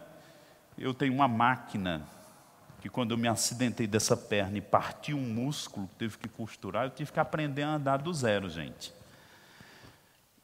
eu 0.77 0.93
tenho 0.93 1.13
uma 1.13 1.29
máquina, 1.29 2.01
que 2.83 2.89
quando 2.89 3.11
eu 3.11 3.17
me 3.17 3.29
acidentei 3.29 3.87
dessa 3.87 4.17
perna 4.17 4.57
e 4.57 4.61
parti 4.61 5.13
um 5.13 5.21
músculo, 5.21 5.89
teve 5.97 6.17
que 6.17 6.27
costurar, 6.27 6.83
eu 6.83 6.89
tive 6.89 7.13
que 7.13 7.19
aprender 7.21 7.63
a 7.63 7.75
andar 7.75 7.95
do 7.95 8.13
zero, 8.13 8.49
gente. 8.49 8.93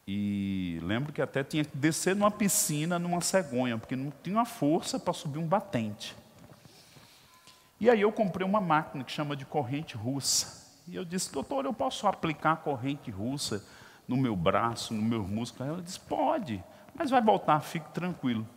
E 0.07 0.79
lembro 0.81 1.11
que 1.11 1.21
até 1.21 1.43
tinha 1.43 1.65
que 1.65 1.75
descer 1.75 2.15
numa 2.15 2.31
piscina, 2.31 2.97
numa 2.97 3.19
cegonha, 3.19 3.77
porque 3.77 3.93
não 3.93 4.09
tinha 4.23 4.45
força 4.45 4.97
para 4.97 5.11
subir 5.11 5.37
um 5.37 5.45
batente. 5.45 6.15
E 7.77 7.89
aí 7.89 7.99
eu 7.99 8.11
comprei 8.13 8.47
uma 8.47 8.61
máquina 8.61 9.03
que 9.03 9.11
chama 9.11 9.35
de 9.35 9.43
corrente 9.43 9.97
russa. 9.97 10.65
E 10.87 10.95
eu 10.95 11.03
disse, 11.03 11.33
doutor, 11.33 11.65
eu 11.65 11.73
posso 11.73 12.07
aplicar 12.07 12.55
corrente 12.55 13.11
russa 13.11 13.61
no 14.07 14.15
meu 14.15 14.33
braço, 14.33 14.93
no 14.93 15.01
meu 15.01 15.23
músculo? 15.23 15.71
Ela 15.71 15.81
disse, 15.81 15.99
pode, 15.99 16.63
mas 16.95 17.09
vai 17.09 17.21
voltar, 17.21 17.59
fique 17.59 17.89
tranquilo. 17.91 18.47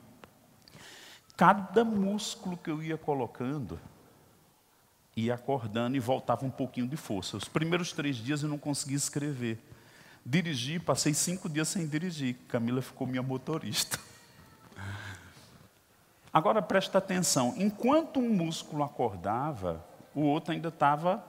Cada 1.36 1.84
músculo 1.84 2.56
que 2.56 2.70
eu 2.70 2.82
ia 2.82 2.96
colocando, 2.96 3.80
ia 5.16 5.34
acordando 5.34 5.96
e 5.96 6.00
voltava 6.00 6.44
um 6.44 6.50
pouquinho 6.50 6.86
de 6.86 6.96
força. 6.96 7.36
Os 7.36 7.44
primeiros 7.44 7.92
três 7.92 8.16
dias 8.16 8.42
eu 8.42 8.48
não 8.48 8.58
conseguia 8.58 8.96
escrever. 8.96 9.58
Dirigi, 10.24 10.78
passei 10.78 11.12
cinco 11.14 11.48
dias 11.48 11.68
sem 11.68 11.86
dirigir. 11.86 12.36
Camila 12.48 12.80
ficou 12.80 13.06
minha 13.06 13.22
motorista. 13.22 13.98
Agora 16.32 16.62
presta 16.62 16.98
atenção: 16.98 17.54
enquanto 17.56 18.20
um 18.20 18.30
músculo 18.30 18.82
acordava, 18.82 19.84
o 20.14 20.22
outro 20.22 20.52
ainda 20.52 20.68
estava. 20.68 21.22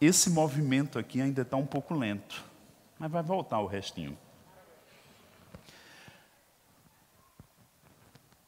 Esse 0.00 0.30
movimento 0.30 0.98
aqui 0.98 1.20
ainda 1.20 1.42
está 1.42 1.58
um 1.58 1.66
pouco 1.66 1.92
lento, 1.92 2.42
mas 2.98 3.10
vai 3.10 3.22
voltar 3.22 3.60
o 3.60 3.66
restinho. 3.66 4.16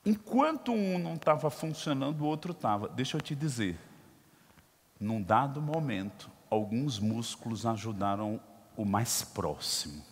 Enquanto 0.04 0.72
um 0.72 0.98
não 0.98 1.14
estava 1.14 1.48
funcionando, 1.48 2.22
o 2.22 2.26
outro 2.26 2.52
estava. 2.52 2.88
Deixa 2.88 3.16
eu 3.16 3.20
te 3.20 3.34
dizer, 3.34 3.78
num 4.98 5.22
dado 5.22 5.62
momento, 5.62 6.30
alguns 6.50 6.98
músculos 6.98 7.64
ajudaram 7.64 8.40
o 8.76 8.84
mais 8.84 9.22
próximo. 9.22 10.02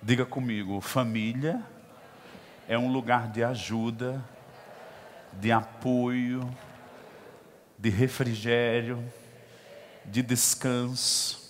Diga 0.00 0.24
comigo, 0.24 0.80
família 0.80 1.64
é 2.68 2.78
um 2.78 2.92
lugar 2.92 3.30
de 3.30 3.42
ajuda, 3.42 4.24
de 5.32 5.50
apoio, 5.50 6.48
de 7.78 7.90
refrigério, 7.90 9.04
de 10.04 10.22
descanso. 10.22 11.45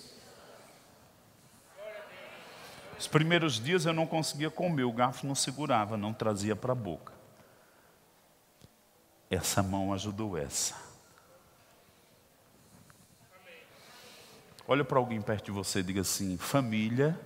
Os 3.07 3.11
primeiros 3.11 3.57
dias 3.57 3.85
eu 3.85 3.93
não 3.93 4.05
conseguia 4.05 4.49
comer, 4.51 4.83
o 4.83 4.91
garfo 4.91 5.25
não 5.25 5.33
segurava, 5.33 5.95
não 5.95 6.11
trazia 6.11 6.57
para 6.57 6.73
a 6.73 6.75
boca. 6.75 7.13
Essa 9.31 9.63
mão 9.63 9.93
ajudou 9.93 10.37
essa. 10.37 10.75
Olha 14.67 14.83
para 14.83 14.99
alguém 14.99 15.21
perto 15.21 15.45
de 15.45 15.51
você 15.51 15.79
e 15.79 15.83
diga 15.83 16.01
assim: 16.01 16.35
família 16.35 17.17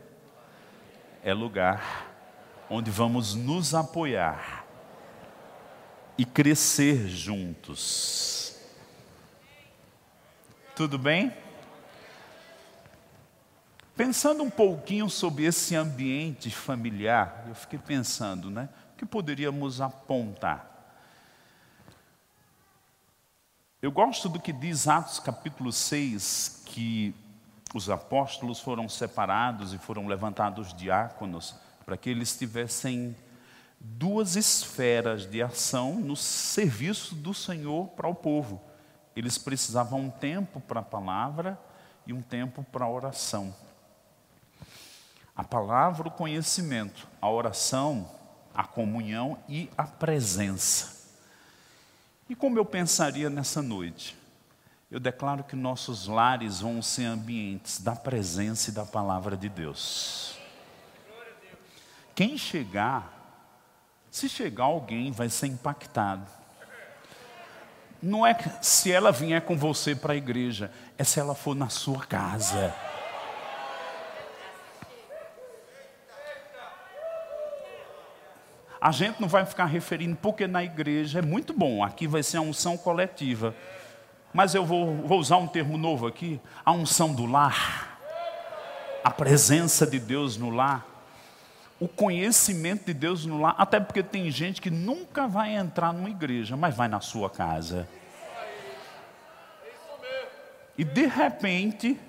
é 1.23 1.33
lugar 1.33 2.13
onde 2.69 2.91
vamos 2.91 3.33
nos 3.33 3.73
apoiar 3.73 4.63
e 6.15 6.23
crescer 6.23 7.07
juntos. 7.07 8.55
Tudo 10.75 10.99
bem? 10.99 11.35
Pensando 13.95 14.41
um 14.41 14.49
pouquinho 14.49 15.09
sobre 15.09 15.43
esse 15.43 15.75
ambiente 15.75 16.49
familiar, 16.49 17.45
eu 17.47 17.55
fiquei 17.55 17.77
pensando, 17.77 18.49
né? 18.49 18.69
O 18.93 18.97
que 18.97 19.05
poderíamos 19.05 19.81
apontar? 19.81 20.69
Eu 23.81 23.91
gosto 23.91 24.29
do 24.29 24.39
que 24.39 24.53
diz 24.53 24.87
Atos 24.87 25.19
capítulo 25.19 25.71
6, 25.71 26.63
que 26.65 27.13
os 27.73 27.89
apóstolos 27.89 28.59
foram 28.59 28.87
separados 28.87 29.73
e 29.73 29.77
foram 29.77 30.07
levantados 30.07 30.73
diáconos 30.73 31.55
para 31.85 31.97
que 31.97 32.09
eles 32.09 32.37
tivessem 32.37 33.15
duas 33.79 34.35
esferas 34.35 35.25
de 35.25 35.41
ação 35.41 35.95
no 35.95 36.15
serviço 36.15 37.15
do 37.15 37.33
Senhor 37.33 37.87
para 37.89 38.07
o 38.07 38.15
povo. 38.15 38.61
Eles 39.15 39.37
precisavam 39.37 39.99
um 39.99 40.09
tempo 40.09 40.61
para 40.61 40.79
a 40.79 40.83
palavra 40.83 41.59
e 42.05 42.13
um 42.13 42.21
tempo 42.21 42.63
para 42.63 42.85
a 42.85 42.89
oração. 42.89 43.53
A 45.35 45.43
palavra, 45.43 46.07
o 46.07 46.11
conhecimento, 46.11 47.07
a 47.21 47.29
oração, 47.29 48.09
a 48.53 48.63
comunhão 48.63 49.37
e 49.47 49.69
a 49.77 49.83
presença. 49.83 51.09
E 52.29 52.35
como 52.35 52.57
eu 52.57 52.65
pensaria 52.65 53.29
nessa 53.29 53.61
noite? 53.61 54.21
eu 54.91 54.99
declaro 54.99 55.45
que 55.45 55.55
nossos 55.55 56.05
lares 56.05 56.59
vão 56.59 56.81
ser 56.81 57.05
ambientes 57.05 57.79
da 57.79 57.95
presença 57.95 58.69
e 58.69 58.73
da 58.73 58.85
palavra 58.85 59.37
de 59.37 59.47
Deus. 59.47 60.37
Quem 62.13 62.37
chegar, 62.37 63.09
se 64.11 64.27
chegar 64.27 64.65
alguém, 64.65 65.09
vai 65.09 65.29
ser 65.29 65.47
impactado. 65.47 66.27
Não 68.03 68.27
é 68.27 68.35
se 68.61 68.91
ela 68.91 69.13
vier 69.13 69.41
com 69.43 69.57
você 69.57 69.95
para 69.95 70.11
a 70.11 70.17
igreja, 70.17 70.69
é 70.97 71.05
se 71.05 71.21
ela 71.21 71.35
for 71.35 71.55
na 71.55 71.69
sua 71.69 72.05
casa. 72.05 72.75
A 78.81 78.91
gente 78.91 79.21
não 79.21 79.27
vai 79.27 79.45
ficar 79.45 79.65
referindo 79.65 80.15
porque 80.15 80.47
na 80.47 80.63
igreja 80.63 81.19
é 81.19 81.21
muito 81.21 81.53
bom, 81.53 81.83
aqui 81.83 82.07
vai 82.07 82.23
ser 82.23 82.37
a 82.37 82.41
unção 82.41 82.75
coletiva. 82.75 83.53
Mas 84.33 84.55
eu 84.55 84.65
vou, 84.65 84.95
vou 84.95 85.19
usar 85.19 85.37
um 85.37 85.47
termo 85.47 85.77
novo 85.77 86.07
aqui: 86.07 86.41
a 86.65 86.71
unção 86.71 87.13
do 87.13 87.27
lar, 87.27 87.99
a 89.03 89.11
presença 89.11 89.85
de 89.85 89.99
Deus 89.99 90.35
no 90.35 90.49
lar, 90.49 90.83
o 91.79 91.87
conhecimento 91.87 92.85
de 92.85 92.93
Deus 92.95 93.23
no 93.23 93.39
lar. 93.39 93.53
Até 93.55 93.79
porque 93.79 94.01
tem 94.01 94.31
gente 94.31 94.59
que 94.59 94.71
nunca 94.71 95.27
vai 95.27 95.55
entrar 95.55 95.93
numa 95.93 96.09
igreja, 96.09 96.57
mas 96.57 96.75
vai 96.75 96.87
na 96.87 97.01
sua 97.01 97.29
casa. 97.29 97.87
E 100.75 100.83
de 100.83 101.05
repente, 101.05 101.99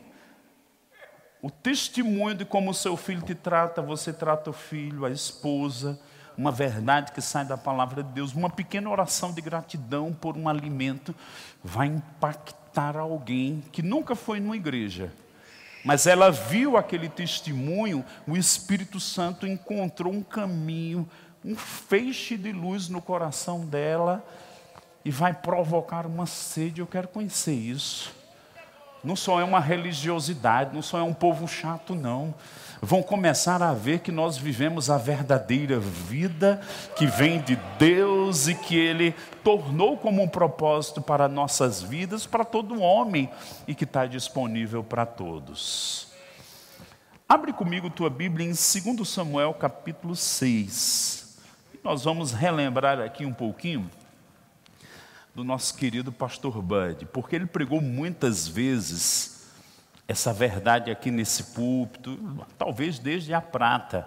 o 1.43 1.51
testemunho 1.51 2.35
de 2.35 2.47
como 2.47 2.71
o 2.71 2.75
seu 2.75 2.97
filho 2.97 3.21
te 3.21 3.35
trata, 3.35 3.83
você 3.83 4.11
trata 4.11 4.49
o 4.49 4.55
filho, 4.55 5.05
a 5.05 5.11
esposa, 5.11 6.01
uma 6.37 6.51
verdade 6.51 7.13
que 7.13 7.21
sai 7.21 7.45
da 7.45 7.57
palavra 7.57 8.03
de 8.03 8.11
Deus, 8.11 8.33
uma 8.33 8.51
pequena 8.51 8.89
oração 8.89 9.33
de 9.33 9.41
gratidão 9.41 10.13
por 10.13 10.37
um 10.37 10.49
alimento, 10.49 11.15
vai 11.63 11.87
impactar 11.87 12.97
alguém 12.97 13.63
que 13.73 13.83
nunca 13.83 14.15
foi 14.15 14.41
numa 14.41 14.57
igreja. 14.57 15.13
Mas 15.85 16.07
ela 16.07 16.31
viu 16.31 16.77
aquele 16.77 17.09
testemunho, 17.09 18.05
o 18.27 18.37
Espírito 18.37 19.01
Santo 19.01 19.47
encontrou 19.47 20.13
um 20.13 20.23
caminho, 20.23 21.09
um 21.45 21.57
feixe 21.57 22.37
de 22.37 22.53
luz 22.53 22.89
no 22.89 23.03
coração 23.03 23.67
dela 23.67 24.25
e 25.05 25.11
vai 25.11 25.35
provocar 25.35 26.07
uma 26.07 26.27
sede. 26.27 26.81
Eu 26.81 26.87
quero 26.87 27.09
conhecer 27.09 27.53
isso. 27.53 28.22
Não 29.03 29.17
só 29.17 29.41
é 29.41 29.45
uma 29.45 29.61
religiosidade, 29.61 30.75
não 30.75 30.83
só 30.83 30.99
é 30.99 31.03
um 31.03 31.15
povo 31.15 31.49
chato, 31.49 31.95
não 31.95 32.35
vão 32.85 33.01
começar 33.01 33.63
a 33.63 33.73
ver 33.73 34.01
que 34.01 34.11
nós 34.11 34.37
vivemos 34.37 34.91
a 34.91 34.99
verdadeira 34.99 35.79
vida 35.79 36.61
que 36.97 37.07
vem 37.07 37.41
de 37.41 37.55
Deus 37.79 38.49
e 38.49 38.57
que 38.57 38.77
Ele 38.77 39.15
tornou 39.45 39.97
como 39.97 40.21
um 40.21 40.27
propósito 40.27 41.01
para 41.01 41.29
nossas 41.29 41.81
vidas, 41.81 42.27
para 42.27 42.45
todo 42.45 42.81
homem 42.81 43.31
e 43.69 43.75
que 43.75 43.85
está 43.85 44.05
disponível 44.05 44.83
para 44.83 45.07
todos. 45.07 46.09
Abre 47.29 47.53
comigo 47.53 47.89
tua 47.89 48.11
Bíblia 48.11 48.45
em 48.45 48.51
2 48.51 49.09
Samuel 49.09 49.55
capítulo 49.55 50.17
6. 50.17 51.39
Nós 51.85 52.03
vamos 52.03 52.33
relembrar 52.33 53.01
aqui 53.01 53.25
um 53.25 53.33
pouquinho 53.33 53.89
do 55.35 55.43
nosso 55.43 55.75
querido 55.75 56.13
pastor 56.13 56.61
Bud, 56.61 57.07
porque 57.07 57.37
ele 57.37 57.47
pregou 57.47 57.81
muitas 57.81 58.47
vezes 58.47 59.49
essa 60.07 60.33
verdade 60.33 60.91
aqui 60.91 61.11
nesse 61.11 61.45
púlpito, 61.55 62.19
talvez 62.59 62.99
desde 62.99 63.33
a 63.33 63.41
prata, 63.41 64.07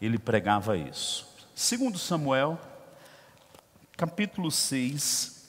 ele 0.00 0.18
pregava 0.18 0.76
isso. 0.76 1.28
Segundo 1.54 1.96
Samuel, 1.96 2.58
capítulo 3.96 4.50
6, 4.50 5.48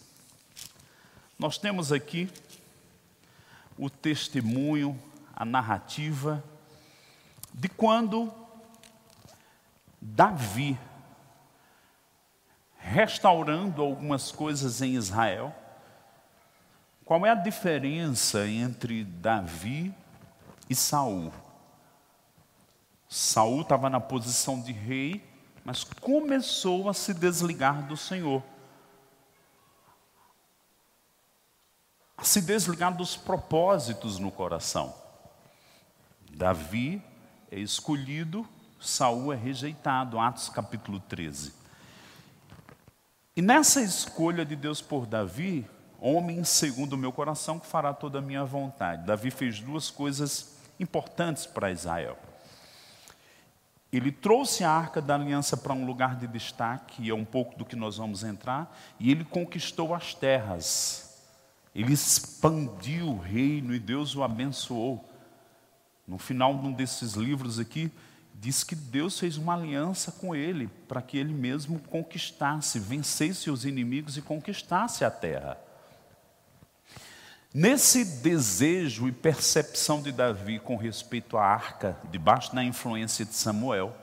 nós 1.40 1.58
temos 1.58 1.92
aqui 1.92 2.30
o 3.78 3.90
testemunho, 3.90 5.00
a 5.36 5.44
narrativa 5.44 6.44
de 7.52 7.68
quando 7.68 8.32
Davi, 10.00 10.78
restaurando 12.84 13.82
algumas 13.82 14.32
coisas 14.32 14.82
em 14.82 14.94
Israel, 14.94 15.56
qual 17.06 17.26
é 17.26 17.30
a 17.30 17.36
diferença 17.36 18.46
entre 18.46 19.04
Davi 19.06 19.94
e 20.70 20.76
Saul? 20.76 21.34
Saul 23.08 23.62
estava 23.62 23.90
na 23.90 24.00
posição 24.00 24.60
de 24.62 24.72
rei, 24.72 25.24
mas 25.64 25.84
começou 25.84 26.90
a 26.90 26.94
se 26.94 27.14
desligar 27.14 27.88
do 27.88 27.96
Senhor. 27.96 28.44
A 32.18 32.24
se 32.24 32.42
desligar 32.42 32.96
dos 32.96 33.16
propósitos 33.16 34.20
no 34.20 34.32
coração. 34.32 34.94
Davi 36.32 37.02
é 37.52 37.60
escolhido, 37.60 38.48
Saul 38.80 39.32
é 39.32 39.36
rejeitado, 39.36 40.20
Atos 40.20 40.50
capítulo 40.50 41.00
13. 41.00 41.63
E 43.36 43.42
nessa 43.42 43.82
escolha 43.82 44.46
de 44.46 44.56
Deus 44.56 44.80
por 44.80 45.08
Davi, 45.08 45.68
homem 46.00 46.44
segundo 46.44 46.94
o 46.94 46.98
meu 46.98 47.12
coração 47.12 47.58
que 47.58 47.66
fará 47.66 47.92
toda 47.92 48.20
a 48.20 48.22
minha 48.22 48.46
vontade. 48.46 49.08
Davi 49.08 49.32
fez 49.32 49.60
duas 49.60 49.90
coisas 49.90 50.56
importantes 50.80 51.48
para 51.48 51.72
Israel. 51.72 52.16
Ele 53.92 54.12
trouxe 54.12 54.64
a 54.64 54.70
arca 54.70 55.02
da 55.02 55.16
aliança 55.16 55.58
para 55.58 55.74
um 55.74 55.84
lugar 55.84 56.16
de 56.16 56.28
destaque, 56.28 57.02
e 57.02 57.10
é 57.10 57.14
um 57.14 57.26
pouco 57.26 57.58
do 57.58 57.66
que 57.66 57.76
nós 57.76 57.98
vamos 57.98 58.24
entrar, 58.24 58.76
e 59.00 59.10
ele 59.10 59.24
conquistou 59.24 59.96
as 59.96 60.14
terras 60.14 61.20
Ele 61.74 61.92
expandiu 61.92 63.08
o 63.08 63.20
reino 63.20 63.74
e 63.74 63.80
Deus 63.80 64.16
o 64.16 64.22
abençoou. 64.22 65.04
No 66.08 66.20
final 66.20 66.56
de 66.56 66.68
um 66.68 66.72
desses 66.72 67.14
livros 67.14 67.58
aqui, 67.58 67.92
diz 68.34 68.64
que 68.64 68.76
Deus 68.76 69.20
fez 69.20 69.38
uma 69.38 69.54
aliança 69.54 70.12
com 70.12 70.36
ele 70.36 70.68
para 70.88 71.02
que 71.02 71.18
ele 71.18 71.34
mesmo 71.34 71.80
conquistasse, 71.80 72.80
vencesse 72.80 73.50
os 73.50 73.66
inimigos 73.66 74.18
e 74.18 74.22
conquistasse 74.22 75.06
a 75.06 75.12
terra. 75.12 75.58
Nesse 77.54 78.04
desejo 78.04 79.08
e 79.08 79.12
percepção 79.12 80.02
de 80.02 80.12
Davi 80.12 80.58
com 80.58 80.76
respeito 80.76 81.38
à 81.38 81.46
arca, 81.46 81.96
debaixo 82.10 82.54
da 82.56 82.64
influência 82.64 83.24
de 83.24 83.36
Samuel, 83.36 83.96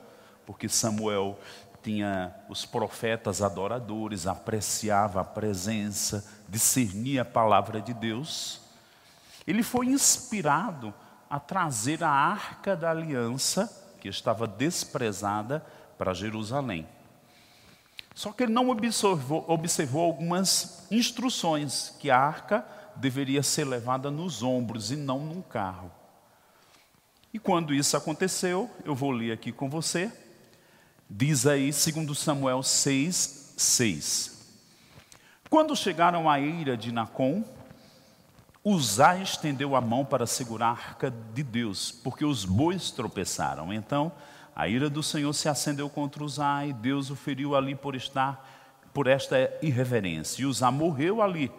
porque 0.47 0.69
Samuel 0.69 1.39
tinha 1.83 2.35
os 2.49 2.65
profetas 2.65 3.43
adoradores, 3.43 4.27
apreciava 4.27 5.21
a 5.21 5.25
presença, 5.25 6.25
discernia 6.49 7.23
a 7.23 7.25
palavra 7.25 7.81
de 7.81 7.93
Deus. 7.93 8.61
Ele 9.47 9.63
foi 9.63 9.87
inspirado 9.87 10.95
a 11.29 11.41
trazer 11.41 12.05
a 12.05 12.11
arca 12.11 12.77
da 12.77 12.91
aliança, 12.91 13.69
que 14.01 14.09
estava 14.09 14.47
desprezada, 14.47 15.65
para 15.99 16.15
Jerusalém. 16.15 16.89
Só 18.15 18.33
que 18.33 18.43
ele 18.43 18.53
não 18.53 18.71
observou, 18.71 19.45
observou 19.47 20.03
algumas 20.03 20.87
instruções 20.91 21.95
que 22.01 22.11
a 22.11 22.19
arca 22.19 22.67
deveria 22.97 23.43
ser 23.43 23.65
levada 23.65 24.11
nos 24.11 24.43
ombros 24.43 24.91
e 24.91 24.97
não 24.97 25.21
num 25.21 25.43
carro. 25.43 25.93
E 27.33 27.39
quando 27.39 27.75
isso 27.75 27.97
aconteceu, 27.97 28.71
eu 28.85 28.95
vou 28.95 29.11
ler 29.11 29.33
aqui 29.33 29.53
com 29.53 29.69
você, 29.69 30.11
Diz 31.13 31.45
aí, 31.45 31.73
segundo 31.73 32.15
Samuel 32.15 32.63
6, 32.63 33.55
6. 33.57 34.47
Quando 35.51 35.75
chegaram 35.75 36.31
à 36.31 36.39
eira 36.39 36.77
de 36.77 36.93
Nacon, 36.93 37.43
Uzá 38.63 39.17
estendeu 39.17 39.75
a 39.75 39.81
mão 39.81 40.05
para 40.05 40.27
segurar 40.27 40.67
a 40.67 40.73
arca 40.73 41.11
de 41.11 41.43
Deus, 41.43 41.91
porque 41.91 42.27
os 42.27 42.45
bois 42.45 42.91
tropeçaram. 42.91 43.73
Então, 43.73 44.13
a 44.55 44.69
ira 44.69 44.91
do 44.91 45.03
Senhor 45.03 45.33
se 45.33 45.49
acendeu 45.49 45.89
contra 45.89 46.23
Uzá 46.23 46.67
e 46.67 46.73
Deus 46.75 47.09
o 47.09 47.17
feriu 47.17 47.57
ali 47.57 47.75
por 47.75 47.95
estar 47.95 48.47
por 48.93 49.07
esta 49.07 49.51
irreverência. 49.63 50.43
E 50.43 50.45
Uzá 50.45 50.71
morreu 50.71 51.23
ali, 51.23 51.51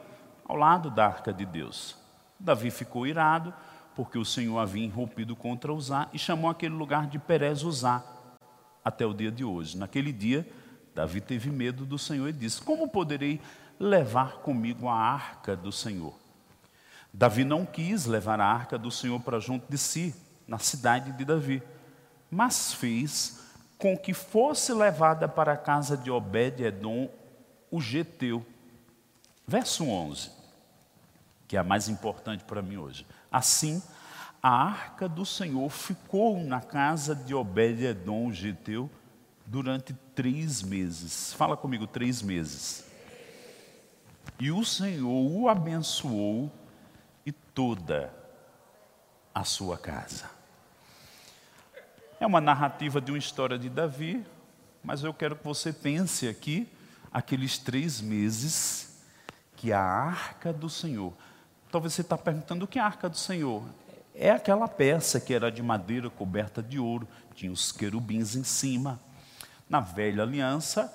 ao 0.46 0.56
lado 0.56 0.92
da 0.92 1.08
arca 1.08 1.34
de 1.34 1.44
Deus. 1.44 1.98
Davi 2.40 2.70
ficou 2.70 3.08
irado, 3.08 3.52
porque 3.96 4.20
o 4.20 4.26
Senhor 4.26 4.60
havia 4.60 4.86
irrompido 4.86 5.36
contra 5.36 5.74
Uzá 5.74 6.08
e 6.14 6.20
chamou 6.20 6.52
aquele 6.52 6.76
lugar 6.76 7.08
de 7.08 7.18
Perez 7.18 7.64
Uzá, 7.64 8.04
até 8.86 9.08
o 9.08 9.14
dia 9.14 9.32
de 9.32 9.44
hoje. 9.44 9.76
Naquele 9.76 10.14
dia, 10.14 10.48
Davi 10.94 11.20
teve 11.20 11.50
medo 11.50 11.84
do 11.84 11.98
Senhor 11.98 12.28
e 12.30 12.34
disse: 12.34 12.62
Como 12.62 12.88
poderei 12.88 13.42
levar 13.80 14.34
comigo 14.38 14.88
a 14.88 14.94
arca 14.94 15.56
do 15.56 15.72
Senhor? 15.72 16.21
Davi 17.13 17.43
não 17.43 17.65
quis 17.65 18.06
levar 18.06 18.39
a 18.39 18.45
arca 18.45 18.78
do 18.78 18.89
Senhor 18.89 19.19
para 19.19 19.39
junto 19.39 19.69
de 19.69 19.78
si, 19.78 20.15
na 20.47 20.58
cidade 20.58 21.12
de 21.12 21.26
Davi, 21.26 21.62
mas 22.30 22.74
fez 22.74 23.39
com 23.78 23.97
que 23.97 24.13
fosse 24.13 24.74
levada 24.74 25.28
para 25.28 25.54
a 25.54 25.58
casa 25.58 25.97
de 25.97 26.10
Obed-Edom, 26.10 27.10
o 27.69 27.82
Geteu. 27.82 28.45
Verso 29.47 29.86
11, 29.86 30.32
que 31.47 31.58
é 31.58 31.60
a 31.60 31.63
mais 31.63 31.89
importante 31.89 32.43
para 32.43 32.62
mim 32.62 32.78
hoje. 32.78 33.06
Assim, 33.32 33.82
a 34.41 34.50
arca 34.50 35.10
do 35.10 35.26
Senhor 35.26 35.69
ficou 35.69 36.39
na 36.39 36.62
casa 36.62 37.13
de 37.13 37.34
Obed-Edom, 37.34 38.28
o 38.28 38.34
Geteu, 38.34 38.89
durante 39.45 39.93
três 40.15 40.62
meses. 40.62 41.34
Fala 41.34 41.58
comigo, 41.58 41.86
três 41.86 42.21
meses. 42.21 42.86
E 44.39 44.52
o 44.52 44.63
Senhor 44.63 45.32
o 45.32 45.50
abençoou 45.50 46.52
toda 47.54 48.14
a 49.34 49.44
sua 49.44 49.78
casa. 49.78 50.30
É 52.20 52.26
uma 52.26 52.42
narrativa 52.42 53.02
de 53.02 53.12
uma 53.12 53.18
história 53.18 53.58
de 53.58 53.70
Davi, 53.70 54.26
mas 54.84 55.04
eu 55.04 55.14
quero 55.14 55.36
que 55.36 55.44
você 55.44 55.74
pense 55.74 56.28
aqui, 56.28 56.68
aqueles 57.12 57.58
três 57.58 58.00
meses, 58.00 59.02
que 59.56 59.72
a 59.72 59.82
arca 59.82 60.52
do 60.54 60.70
Senhor. 60.70 61.14
Talvez 61.72 61.94
você 61.94 62.02
está 62.02 62.18
perguntando 62.18 62.66
o 62.66 62.68
que 62.68 62.80
é 62.80 62.82
a 62.82 62.86
arca 62.86 63.10
do 63.10 63.18
Senhor? 63.18 63.64
é 64.16 64.30
aquela 64.30 64.68
peça 64.68 65.20
que 65.20 65.34
era 65.34 65.52
de 65.52 65.64
madeira 65.64 66.10
coberta 66.10 66.62
de 66.62 66.80
ouro, 66.80 67.08
tinha 67.34 67.52
os 67.52 67.72
querubins 67.72 68.36
em 68.36 68.44
cima. 68.44 69.00
Na 69.70 69.80
velha 69.80 70.24
aliança, 70.24 70.94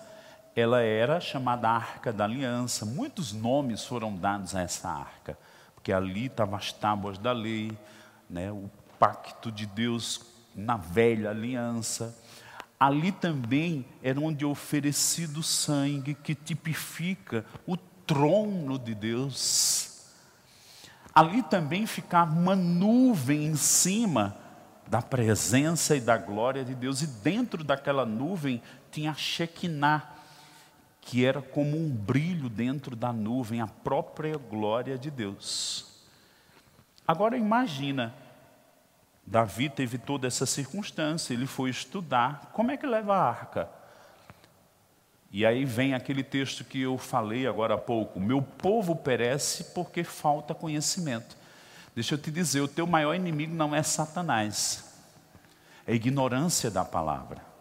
ela 0.54 0.82
era 0.82 1.20
chamada 1.20 1.68
Arca 1.68 2.12
da 2.12 2.24
Aliança. 2.24 2.84
Muitos 2.84 3.32
nomes 3.32 3.84
foram 3.84 4.14
dados 4.14 4.54
a 4.54 4.60
essa 4.60 4.88
arca, 4.88 5.38
porque 5.86 5.92
ali 5.92 6.26
estavam 6.26 6.56
as 6.56 6.72
tábuas 6.72 7.16
da 7.16 7.30
lei, 7.30 7.70
né, 8.28 8.50
o 8.50 8.68
pacto 8.98 9.52
de 9.52 9.66
Deus 9.66 10.20
na 10.52 10.76
velha 10.76 11.30
aliança. 11.30 12.12
Ali 12.78 13.12
também 13.12 13.86
era 14.02 14.18
onde 14.18 14.42
é 14.42 14.48
oferecido 14.48 15.44
sangue 15.44 16.12
que 16.12 16.34
tipifica 16.34 17.44
o 17.64 17.76
trono 17.76 18.80
de 18.80 18.96
Deus 18.96 19.94
ali 21.14 21.42
também 21.42 21.86
ficava 21.86 22.38
uma 22.38 22.54
nuvem 22.54 23.46
em 23.46 23.56
cima 23.56 24.36
da 24.86 25.00
presença 25.00 25.96
e 25.96 26.00
da 26.00 26.18
glória 26.18 26.62
de 26.62 26.74
Deus, 26.74 27.00
e 27.00 27.06
dentro 27.06 27.64
daquela 27.64 28.04
nuvem 28.04 28.60
tinha 28.90 29.12
a 29.12 29.14
Shekinah, 29.14 30.15
que 31.06 31.24
era 31.24 31.40
como 31.40 31.76
um 31.76 31.88
brilho 31.88 32.48
dentro 32.48 32.96
da 32.96 33.12
nuvem, 33.12 33.60
a 33.60 33.68
própria 33.68 34.36
glória 34.36 34.98
de 34.98 35.08
Deus. 35.08 35.86
Agora 37.06 37.36
imagina, 37.36 38.12
Davi 39.24 39.70
teve 39.70 39.98
toda 39.98 40.26
essa 40.26 40.44
circunstância, 40.44 41.32
ele 41.32 41.46
foi 41.46 41.70
estudar, 41.70 42.50
como 42.52 42.72
é 42.72 42.76
que 42.76 42.84
leva 42.84 43.14
a 43.14 43.22
arca? 43.22 43.70
E 45.30 45.46
aí 45.46 45.64
vem 45.64 45.94
aquele 45.94 46.24
texto 46.24 46.64
que 46.64 46.82
eu 46.82 46.98
falei 46.98 47.46
agora 47.46 47.74
há 47.74 47.78
pouco: 47.78 48.18
meu 48.18 48.42
povo 48.42 48.96
perece 48.96 49.62
porque 49.72 50.02
falta 50.02 50.56
conhecimento. 50.56 51.36
Deixa 51.94 52.14
eu 52.14 52.18
te 52.18 52.32
dizer: 52.32 52.62
o 52.62 52.68
teu 52.68 52.86
maior 52.86 53.14
inimigo 53.14 53.54
não 53.54 53.72
é 53.72 53.82
Satanás, 53.82 54.92
é 55.86 55.92
a 55.92 55.94
ignorância 55.94 56.68
da 56.68 56.84
palavra. 56.84 57.55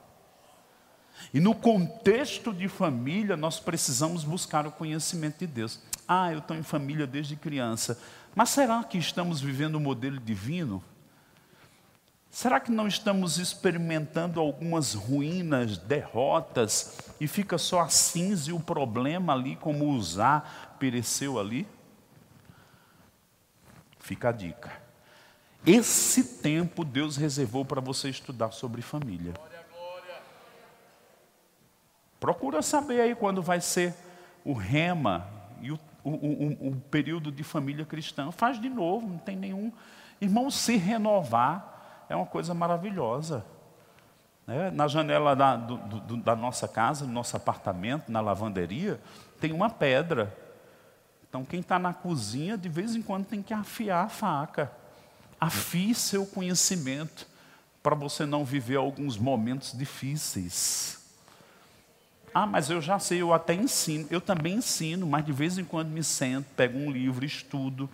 E 1.34 1.40
no 1.40 1.54
contexto 1.56 2.54
de 2.54 2.68
família, 2.68 3.36
nós 3.36 3.60
precisamos 3.60 4.24
buscar 4.24 4.66
o 4.66 4.72
conhecimento 4.72 5.40
de 5.40 5.48
Deus. 5.48 5.80
Ah, 6.08 6.32
eu 6.32 6.40
estou 6.40 6.56
em 6.56 6.64
família 6.64 7.08
desde 7.08 7.36
criança. 7.36 8.00
Mas 8.34 8.50
será 8.50 8.84
que 8.84 8.98
estamos 8.98 9.42
vivendo 9.42 9.76
o 9.76 9.78
um 9.78 9.82
modelo 9.82 10.20
divino? 10.20 10.84
Será 12.30 12.60
que 12.60 12.70
não 12.70 12.86
estamos 12.86 13.38
experimentando 13.38 14.42
algumas 14.42 14.94
ruínas, 14.94 15.78
derrotas, 15.78 16.98
e 17.18 17.28
fica 17.28 17.58
só 17.58 17.80
a 17.80 17.88
cinza 17.88 18.50
e 18.50 18.54
o 18.54 18.60
problema 18.60 19.32
ali, 19.32 19.56
como 19.56 19.88
usar, 19.88 20.76
pereceu 20.78 21.40
ali? 21.40 21.66
Fica 24.02 24.30
a 24.30 24.32
dica. 24.34 24.70
Esse 25.66 26.24
tempo 26.42 26.84
Deus 26.84 27.16
reservou 27.16 27.64
para 27.64 27.80
você 27.80 28.10
estudar 28.10 28.52
sobre 28.52 28.82
família. 28.82 29.34
Procura 32.26 32.64
saber 32.64 33.02
aí 33.02 33.14
quando 33.14 33.40
vai 33.40 33.62
ser 33.62 33.94
o 34.44 34.52
rema 34.52 35.28
e 35.62 35.72
o, 35.72 35.80
o, 36.04 36.10
o, 36.10 36.70
o 36.70 36.76
período 36.90 37.32
de 37.32 37.44
família 37.44 37.86
cristã. 37.86 38.32
Faz 38.32 38.60
de 38.60 38.68
novo, 38.68 39.08
não 39.08 39.20
tem 39.20 39.36
nenhum. 39.36 39.72
Irmão, 40.20 40.50
se 40.50 40.76
renovar 40.76 42.06
é 42.10 42.16
uma 42.16 42.26
coisa 42.26 42.52
maravilhosa. 42.56 43.46
Né? 44.48 44.72
Na 44.72 44.88
janela 44.88 45.36
da, 45.36 45.56
do, 45.56 45.78
do, 45.78 46.18
da 46.18 46.36
nossa 46.36 46.68
casa, 46.68 47.06
no 47.06 47.14
nosso 47.14 47.38
apartamento, 47.38 48.12
na 48.12 48.22
lavanderia, 48.22 49.00
tem 49.40 49.52
uma 49.52 49.70
pedra. 49.70 50.36
Então, 51.30 51.46
quem 51.46 51.60
está 51.60 51.78
na 51.78 51.94
cozinha, 51.94 52.58
de 52.58 52.70
vez 52.70 52.96
em 52.96 53.04
quando 53.04 53.26
tem 53.26 53.44
que 53.44 53.54
afiar 53.54 54.04
a 54.04 54.10
faca. 54.10 54.72
Afie 55.40 55.94
seu 55.94 56.26
conhecimento 56.26 57.28
para 57.84 57.94
você 57.94 58.26
não 58.26 58.44
viver 58.44 58.78
alguns 58.78 59.16
momentos 59.16 59.78
difíceis. 59.78 61.05
Ah, 62.38 62.46
mas 62.46 62.70
eu 62.70 62.82
já 62.82 63.00
sei, 63.00 63.22
eu 63.22 63.32
até 63.34 63.54
ensino. 63.54 64.06
Eu 64.12 64.20
também 64.20 64.56
ensino, 64.56 65.08
mas 65.08 65.26
de 65.26 65.32
vez 65.32 65.58
em 65.58 65.64
quando 65.64 65.88
me 65.88 66.04
sento, 66.04 66.46
pego 66.54 66.78
um 66.78 66.92
livro, 66.92 67.24
estudo. 67.24 67.90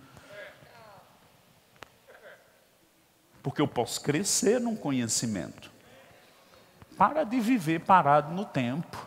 Porque 3.43 3.61
eu 3.61 3.67
posso 3.67 4.01
crescer 4.01 4.59
num 4.59 4.75
conhecimento. 4.75 5.69
Para 6.97 7.23
de 7.23 7.39
viver 7.39 7.81
parado 7.81 8.33
no 8.33 8.43
tempo. 8.43 9.05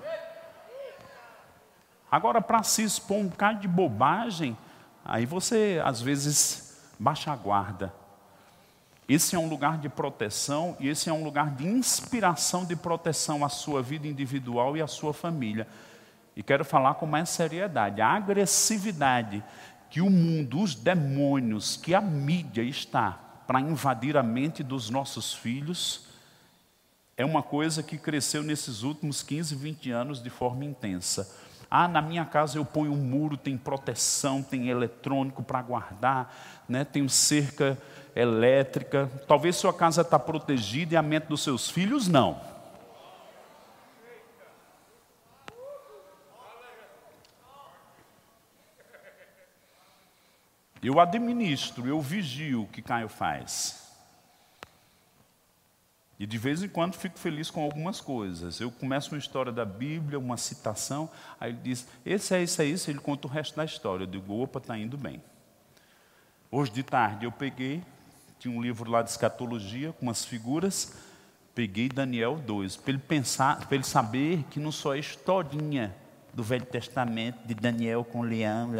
Agora, 2.08 2.40
para 2.40 2.62
se 2.62 2.84
expor 2.84 3.16
um 3.16 3.26
bocado 3.26 3.58
de 3.58 3.66
bobagem, 3.66 4.56
aí 5.04 5.26
você 5.26 5.82
às 5.84 6.00
vezes 6.00 6.78
baixa 6.96 7.32
a 7.32 7.36
guarda. 7.36 7.92
Esse 9.08 9.36
é 9.36 9.38
um 9.38 9.48
lugar 9.48 9.78
de 9.78 9.88
proteção 9.88 10.76
e 10.80 10.88
esse 10.88 11.10
é 11.10 11.12
um 11.12 11.22
lugar 11.22 11.50
de 11.50 11.66
inspiração 11.66 12.64
de 12.64 12.74
proteção 12.74 13.44
à 13.44 13.48
sua 13.48 13.82
vida 13.82 14.08
individual 14.08 14.76
e 14.76 14.82
à 14.82 14.86
sua 14.86 15.12
família. 15.12 15.66
E 16.34 16.42
quero 16.42 16.64
falar 16.64 16.94
com 16.94 17.06
mais 17.06 17.28
seriedade: 17.28 18.00
a 18.00 18.08
agressividade 18.08 19.44
que 19.90 20.00
o 20.00 20.10
mundo, 20.10 20.60
os 20.60 20.74
demônios, 20.74 21.76
que 21.76 21.94
a 21.94 22.00
mídia 22.00 22.62
está 22.62 23.12
para 23.46 23.60
invadir 23.60 24.16
a 24.16 24.22
mente 24.22 24.62
dos 24.62 24.88
nossos 24.88 25.34
filhos, 25.34 26.06
é 27.16 27.24
uma 27.24 27.42
coisa 27.42 27.82
que 27.82 27.98
cresceu 27.98 28.42
nesses 28.42 28.82
últimos 28.82 29.22
15, 29.22 29.54
20 29.54 29.90
anos 29.90 30.22
de 30.22 30.30
forma 30.30 30.64
intensa. 30.64 31.30
Ah, 31.70 31.86
na 31.86 32.02
minha 32.02 32.24
casa 32.24 32.58
eu 32.58 32.64
ponho 32.64 32.92
um 32.92 32.96
muro, 32.96 33.36
tem 33.36 33.56
proteção, 33.56 34.42
tem 34.42 34.68
eletrônico 34.68 35.42
para 35.42 35.62
guardar, 35.62 36.34
né? 36.68 36.84
tem 36.84 37.06
cerca 37.08 37.78
elétrica. 38.14 39.10
Talvez 39.26 39.56
sua 39.56 39.72
casa 39.72 40.02
está 40.02 40.18
protegida 40.18 40.94
e 40.94 40.96
a 40.96 41.02
mente 41.02 41.26
dos 41.26 41.42
seus 41.42 41.70
filhos 41.70 42.08
não. 42.08 42.40
Eu 50.82 51.00
administro, 51.00 51.86
eu 51.88 51.98
vigio 51.98 52.64
o 52.64 52.66
que 52.66 52.82
Caio 52.82 53.08
faz. 53.08 53.84
E 56.18 56.26
de 56.26 56.36
vez 56.36 56.62
em 56.62 56.68
quando 56.68 56.94
fico 56.94 57.18
feliz 57.18 57.50
com 57.50 57.62
algumas 57.62 58.02
coisas. 58.02 58.60
Eu 58.60 58.70
começo 58.70 59.12
uma 59.12 59.18
história 59.18 59.50
da 59.50 59.64
Bíblia, 59.64 60.18
uma 60.18 60.36
citação, 60.36 61.10
aí 61.40 61.50
ele 61.50 61.58
diz, 61.62 61.88
esse 62.04 62.34
é 62.34 62.42
isso, 62.42 62.60
é 62.60 62.66
isso, 62.66 62.90
ele 62.90 63.00
conta 63.00 63.26
o 63.26 63.30
resto 63.30 63.56
da 63.56 63.64
história. 63.64 64.04
Eu 64.04 64.06
digo, 64.06 64.42
opa, 64.42 64.58
está 64.58 64.78
indo 64.78 64.98
bem. 64.98 65.22
Hoje 66.50 66.70
de 66.70 66.82
tarde 66.82 67.24
eu 67.24 67.32
peguei, 67.32 67.82
tinha 68.38 68.56
um 68.56 68.60
livro 68.60 68.90
lá 68.90 69.02
de 69.02 69.10
escatologia, 69.10 69.92
com 69.92 70.06
umas 70.06 70.24
figuras, 70.24 70.94
peguei 71.54 71.88
Daniel 71.88 72.36
2, 72.36 72.76
para 72.76 72.90
ele 72.90 72.98
pensar, 72.98 73.66
para 73.66 73.74
ele 73.74 73.84
saber 73.84 74.44
que 74.50 74.58
não 74.58 74.72
só 74.72 74.94
é 74.94 74.98
historinha 74.98 75.94
do 76.32 76.42
Velho 76.42 76.66
Testamento, 76.66 77.38
de 77.46 77.54
Daniel 77.54 78.04
com 78.04 78.22
leão. 78.22 78.70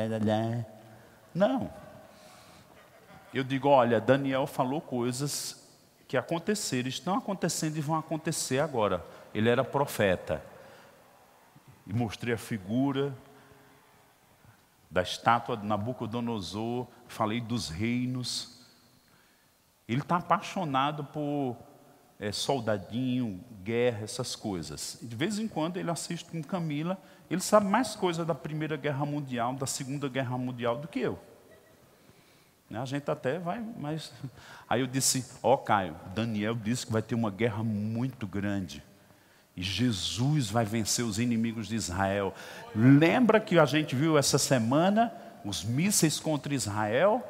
Não. 1.34 1.70
Eu 3.32 3.44
digo, 3.44 3.68
olha, 3.68 4.00
Daniel 4.00 4.46
falou 4.46 4.80
coisas 4.80 5.62
que 6.06 6.16
aconteceram, 6.16 6.88
estão 6.88 7.16
acontecendo 7.16 7.76
e 7.76 7.80
vão 7.80 7.96
acontecer 7.96 8.58
agora. 8.58 9.04
Ele 9.34 9.48
era 9.48 9.64
profeta. 9.64 10.42
E 11.86 11.92
mostrei 11.92 12.34
a 12.34 12.38
figura 12.38 13.14
da 14.90 15.02
estátua 15.02 15.56
de 15.56 15.66
Nabucodonosor, 15.66 16.86
falei 17.08 17.40
dos 17.40 17.68
reinos. 17.68 18.53
Ele 19.88 20.01
está 20.01 20.16
apaixonado 20.16 21.05
por 21.05 21.57
é, 22.18 22.33
soldadinho, 22.33 23.40
guerra, 23.62 24.05
essas 24.05 24.35
coisas. 24.35 24.99
de 25.03 25.14
vez 25.14 25.38
em 25.38 25.49
quando 25.49 25.77
ele 25.77 25.90
assiste 25.90 26.31
com 26.31 26.42
Camila, 26.42 26.99
ele 27.31 27.40
sabe 27.40 27.66
mais 27.66 27.94
coisa 27.94 28.25
da 28.25 28.35
Primeira 28.35 28.77
Guerra 28.77 29.05
Mundial, 29.05 29.55
da 29.55 29.66
Segunda 29.66 30.09
Guerra 30.09 30.37
Mundial 30.38 30.79
do 30.79 30.88
que 30.88 31.01
eu. 31.01 31.18
Né, 32.68 32.81
a 32.81 32.85
gente 32.85 33.11
até 33.11 33.38
vai, 33.38 33.62
mas. 33.79 34.12
Aí 34.68 34.81
eu 34.81 34.87
disse: 34.87 35.25
Ó, 35.42 35.55
oh, 35.55 35.59
Caio, 35.59 35.97
Daniel 36.14 36.55
disse 36.55 36.87
que 36.87 36.92
vai 36.92 37.03
ter 37.03 37.14
uma 37.14 37.31
guerra 37.31 37.62
muito 37.62 38.27
grande. 38.27 38.83
E 39.57 39.62
Jesus 39.62 40.51
vai 40.51 40.64
vencer 40.64 41.05
os 41.05 41.18
inimigos 41.18 41.68
de 41.68 41.77
Israel. 41.77 42.35
Lembra 42.75 43.38
que 43.38 43.59
a 43.59 43.64
gente 43.64 43.94
viu 43.94 44.18
essa 44.18 44.38
semana 44.38 45.12
os 45.44 45.62
mísseis 45.62 46.18
contra 46.18 46.53
Israel? 46.53 47.23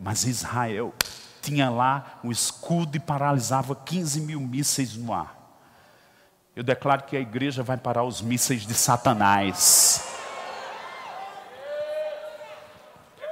Mas 0.00 0.24
Israel 0.24 0.94
tinha 1.42 1.68
lá 1.68 2.20
um 2.22 2.30
escudo 2.30 2.96
e 2.96 3.00
paralisava 3.00 3.74
15 3.74 4.20
mil 4.20 4.40
mísseis 4.40 4.96
no 4.96 5.12
ar. 5.12 5.36
Eu 6.54 6.62
declaro 6.62 7.02
que 7.02 7.16
a 7.16 7.20
igreja 7.20 7.62
vai 7.62 7.76
parar 7.76 8.04
os 8.04 8.22
mísseis 8.22 8.66
de 8.66 8.74
Satanás. 8.74 10.06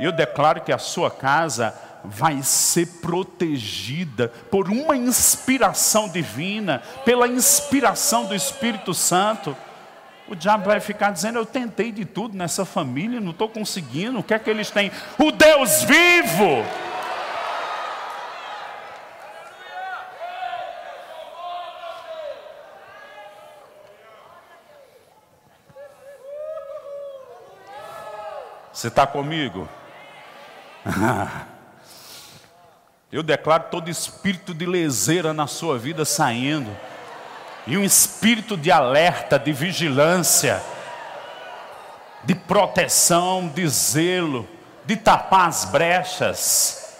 Eu 0.01 0.11
declaro 0.11 0.62
que 0.62 0.73
a 0.73 0.79
sua 0.79 1.11
casa 1.11 1.75
vai 2.03 2.42
ser 2.42 2.87
protegida 3.01 4.29
por 4.51 4.70
uma 4.70 4.96
inspiração 4.96 6.09
divina, 6.09 6.83
pela 7.05 7.29
inspiração 7.29 8.25
do 8.25 8.35
Espírito 8.35 8.94
Santo. 8.94 9.55
O 10.27 10.35
diabo 10.35 10.64
vai 10.64 10.81
ficar 10.81 11.11
dizendo: 11.11 11.38
Eu 11.38 11.44
tentei 11.44 11.92
de 11.92 12.07
tudo 12.07 12.35
nessa 12.37 12.64
família, 12.64 13.20
não 13.20 13.33
estou 13.33 13.51
conseguindo. 13.51 14.18
O 14.18 14.23
que 14.23 14.33
é 14.33 14.38
que 14.38 14.49
eles 14.49 14.70
têm? 14.70 14.90
O 15.18 15.31
Deus 15.31 15.83
vivo. 15.83 16.64
Você 28.81 28.88
está 28.88 29.07
comigo? 29.07 29.69
Eu 33.12 33.23
declaro 33.23 33.64
todo 33.71 33.90
espírito 33.90 34.55
de 34.55 34.64
leseira 34.64 35.35
na 35.35 35.47
sua 35.47 35.79
vida 35.79 36.07
saindo, 36.07 36.75
e 37.66 37.77
um 37.77 37.85
espírito 37.85 38.57
de 38.57 38.73
alerta, 38.73 39.38
de 39.38 39.53
vigilância, 39.53 40.62
de 42.25 42.35
proteção, 42.35 43.49
de 43.49 43.69
zelo, 43.69 44.49
de 44.87 44.97
tapar 44.97 45.49
as 45.49 45.66
brechas. 45.66 46.97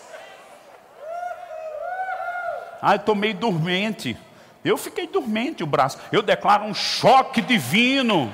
Ah, 2.83 2.93
eu 2.93 2.97
estou 2.97 3.15
meio 3.15 3.33
dormente. 3.33 4.19
Eu 4.63 4.77
fiquei 4.77 5.07
dormente 5.07 5.63
o 5.63 5.67
braço. 5.67 5.99
Eu 6.13 6.21
declaro 6.21 6.65
um 6.65 6.75
choque 6.75 7.41
divino. 7.41 8.31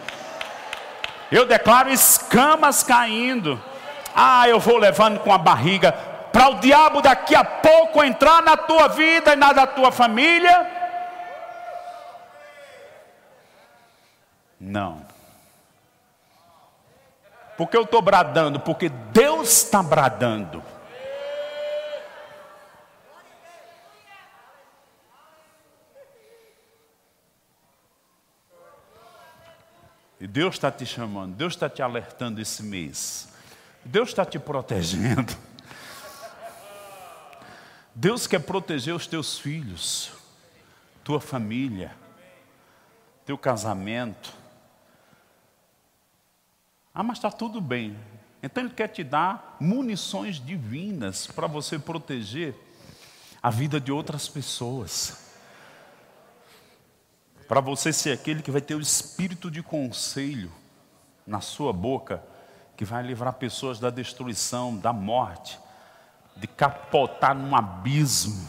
Eu 1.31 1.47
declaro 1.47 1.91
escamas 1.91 2.83
caindo. 2.83 3.62
Ah, 4.15 4.49
eu 4.49 4.59
vou 4.59 4.79
levando 4.79 5.21
com 5.21 5.33
a 5.33 5.39
barriga 5.39 5.93
para 6.33 6.49
o 6.49 6.55
diabo 6.55 7.01
daqui 7.01 7.35
a 7.35 7.43
pouco 7.43 8.05
entrar 8.05 8.43
na 8.43 8.57
tua 8.57 8.89
vida 8.89 9.33
e 9.33 9.37
na 9.37 9.53
da 9.55 9.67
tua 9.67 9.91
família? 9.91 10.71
Não. 14.61 15.01
Porque 17.57 17.77
eu 17.77 17.83
estou 17.83 18.03
bradando? 18.03 18.61
Porque 18.61 18.89
Deus 18.89 19.51
está 19.51 19.83
bradando. 19.83 20.62
E 30.27 30.29
Deus 30.29 30.57
está 30.57 30.73
te 30.73 30.85
chamando, 30.85 31.37
Deus 31.37 31.53
está 31.53 31.71
te 31.71 31.81
alertando 31.81 32.41
esse 32.41 32.61
mês. 32.61 33.29
Deus 33.85 34.09
está 34.09 34.25
te 34.25 34.41
protegendo. 34.41 35.33
Deus 37.95 38.27
quer 38.27 38.41
proteger 38.41 38.93
os 38.93 39.07
teus 39.07 39.39
filhos, 39.39 40.11
tua 41.05 41.21
família, 41.21 41.95
teu 43.25 43.39
casamento. 43.39 44.35
Ah, 46.93 47.05
mas 47.05 47.19
está 47.19 47.31
tudo 47.31 47.61
bem. 47.61 47.97
Então 48.43 48.65
Ele 48.65 48.75
quer 48.75 48.89
te 48.89 49.05
dar 49.05 49.57
munições 49.61 50.45
divinas 50.45 51.29
para 51.29 51.47
você 51.47 51.79
proteger 51.79 52.53
a 53.41 53.49
vida 53.49 53.81
de 53.81 53.93
outras 53.93 54.27
pessoas. 54.27 55.26
Para 57.49 57.61
você 57.61 57.93
ser 57.93 58.13
aquele 58.13 58.43
que 58.43 58.51
vai 58.51 58.61
ter 58.61 58.75
o 58.75 58.81
espírito 58.81 59.51
de 59.51 59.63
conselho 59.63 60.51
na 61.27 61.41
sua 61.41 61.73
boca 61.73 62.23
que 62.77 62.85
vai 62.85 63.03
livrar 63.03 63.33
pessoas 63.35 63.81
da 63.81 63.89
destruição, 63.89 64.77
da 64.77 64.93
morte, 64.93 65.59
de 66.37 66.47
capotar 66.47 67.35
num 67.35 67.57
abismo. 67.57 68.49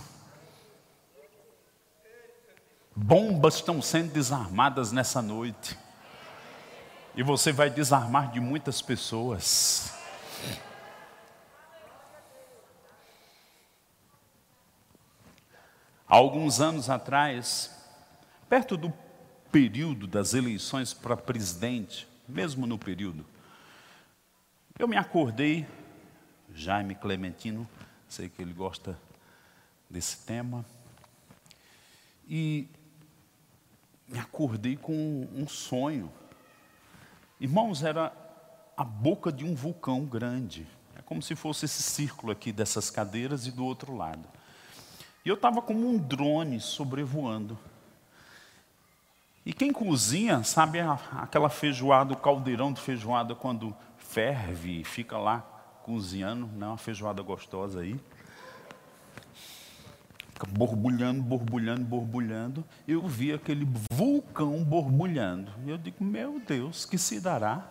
Bombas 2.93 3.55
estão 3.55 3.81
sendo 3.81 4.11
desarmadas 4.11 4.91
nessa 4.91 5.21
noite. 5.21 5.77
E 7.15 7.23
você 7.23 7.51
vai 7.51 7.69
desarmar 7.69 8.31
de 8.31 8.39
muitas 8.39 8.81
pessoas. 8.81 9.93
Há 16.07 16.15
alguns 16.15 16.59
anos 16.59 16.89
atrás, 16.89 17.76
perto 18.49 18.77
do 18.77 18.93
período 19.51 20.07
das 20.07 20.33
eleições 20.33 20.93
para 20.93 21.17
presidente, 21.17 22.07
mesmo 22.27 22.65
no 22.65 22.77
período, 22.77 23.25
eu 24.77 24.87
me 24.87 24.95
acordei, 24.95 25.65
Jaime 26.53 26.95
Clementino, 26.95 27.67
sei 28.07 28.29
que 28.29 28.41
ele 28.41 28.53
gosta 28.53 28.97
desse 29.89 30.25
tema, 30.25 30.65
e 32.29 32.67
me 34.07 34.19
acordei 34.19 34.75
com 34.75 35.27
um 35.33 35.47
sonho. 35.47 36.11
Irmãos, 37.39 37.83
era 37.83 38.13
a 38.75 38.83
boca 38.83 39.31
de 39.31 39.43
um 39.43 39.55
vulcão 39.55 40.05
grande. 40.05 40.67
É 40.95 41.01
como 41.01 41.21
se 41.21 41.35
fosse 41.35 41.65
esse 41.65 41.81
círculo 41.81 42.31
aqui 42.31 42.51
dessas 42.51 42.89
cadeiras 42.89 43.47
e 43.47 43.51
do 43.51 43.65
outro 43.65 43.95
lado. 43.95 44.27
E 45.25 45.29
eu 45.29 45.35
estava 45.35 45.61
como 45.61 45.87
um 45.87 45.97
drone 45.97 46.59
sobrevoando. 46.59 47.57
E 49.47 49.53
quem 49.53 49.71
cozinha, 49.71 50.43
sabe 50.43 50.77
aquela 50.81 51.49
feijoada, 51.49 52.11
o 52.11 52.17
caldeirão 52.17 52.73
de 52.73 52.81
feijoada, 52.81 53.33
quando 53.33 53.73
ferve, 53.95 54.83
fica 54.83 55.17
lá 55.17 55.39
cozinhando, 55.83 56.47
né, 56.47 56.67
uma 56.67 56.77
feijoada 56.77 57.21
gostosa 57.21 57.79
aí. 57.79 57.97
Fica 60.33 60.45
borbulhando, 60.51 61.23
borbulhando, 61.23 61.85
borbulhando. 61.85 62.65
Eu 62.85 63.07
vi 63.07 63.31
aquele 63.31 63.65
vulcão 63.89 64.61
borbulhando. 64.65 65.49
E 65.65 65.69
eu 65.69 65.77
digo, 65.77 66.03
meu 66.03 66.41
Deus, 66.45 66.83
que 66.83 66.97
se 66.97 67.21
dará? 67.21 67.65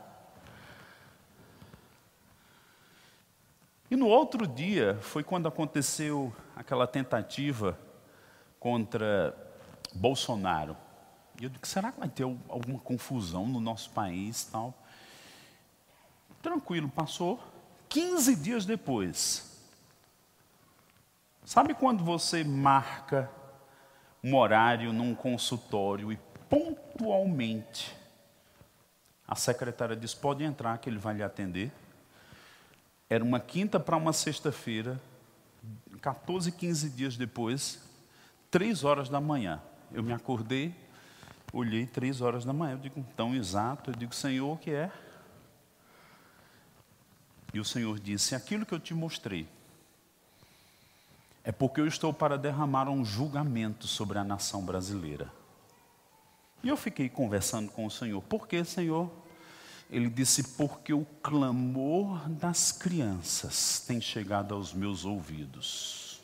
E 3.90 3.96
no 3.96 4.06
outro 4.06 4.46
dia 4.46 4.96
foi 5.02 5.22
quando 5.22 5.46
aconteceu 5.46 6.34
aquela 6.56 6.86
tentativa 6.86 7.78
contra 8.58 9.36
Bolsonaro. 9.94 10.85
E 11.40 11.44
eu 11.44 11.50
digo, 11.50 11.66
será 11.66 11.92
que 11.92 11.98
vai 11.98 12.08
ter 12.08 12.22
alguma 12.22 12.78
confusão 12.78 13.46
no 13.46 13.60
nosso 13.60 13.90
país 13.90 14.44
tal? 14.44 14.74
Tranquilo, 16.42 16.88
passou. 16.88 17.40
15 17.88 18.36
dias 18.36 18.66
depois, 18.66 19.56
Sabe 21.46 21.74
quando 21.74 22.02
você 22.02 22.42
marca 22.42 23.30
um 24.22 24.34
horário 24.34 24.92
num 24.92 25.14
consultório 25.14 26.10
e 26.10 26.18
pontualmente 26.50 27.96
a 29.28 29.36
secretária 29.36 29.94
diz: 29.94 30.12
pode 30.12 30.42
entrar 30.42 30.76
que 30.78 30.90
ele 30.90 30.98
vai 30.98 31.14
lhe 31.14 31.22
atender? 31.22 31.70
Era 33.08 33.22
uma 33.22 33.38
quinta 33.38 33.78
para 33.78 33.96
uma 33.96 34.12
sexta-feira, 34.12 35.00
14, 36.00 36.50
15 36.50 36.90
dias 36.90 37.16
depois, 37.16 37.80
três 38.50 38.82
horas 38.82 39.08
da 39.08 39.20
manhã. 39.20 39.62
Eu 39.92 40.02
me 40.02 40.12
acordei, 40.12 40.74
olhei 41.52 41.86
três 41.86 42.20
horas 42.20 42.44
da 42.44 42.52
manhã, 42.52 42.74
eu 42.74 42.78
digo, 42.78 43.04
tão 43.16 43.34
exato, 43.34 43.90
eu 43.90 43.94
digo, 43.94 44.14
Senhor, 44.14 44.52
o 44.52 44.58
que 44.58 44.70
é? 44.70 44.90
E 47.54 47.60
o 47.60 47.64
Senhor 47.64 47.98
disse, 47.98 48.34
aquilo 48.34 48.66
que 48.66 48.74
eu 48.74 48.80
te 48.80 48.92
mostrei, 48.92 49.48
é 51.42 51.52
porque 51.52 51.80
eu 51.80 51.86
estou 51.86 52.12
para 52.12 52.36
derramar 52.36 52.88
um 52.88 53.04
julgamento 53.04 53.86
sobre 53.86 54.18
a 54.18 54.24
nação 54.24 54.64
brasileira. 54.64 55.32
E 56.62 56.68
eu 56.68 56.76
fiquei 56.76 57.08
conversando 57.08 57.70
com 57.70 57.86
o 57.86 57.90
Senhor. 57.90 58.20
Por 58.22 58.48
que, 58.48 58.64
Senhor? 58.64 59.08
Ele 59.88 60.10
disse: 60.10 60.42
Porque 60.56 60.92
o 60.92 61.04
clamor 61.22 62.28
das 62.28 62.72
crianças 62.72 63.78
tem 63.86 64.00
chegado 64.00 64.54
aos 64.54 64.72
meus 64.72 65.04
ouvidos. 65.04 66.20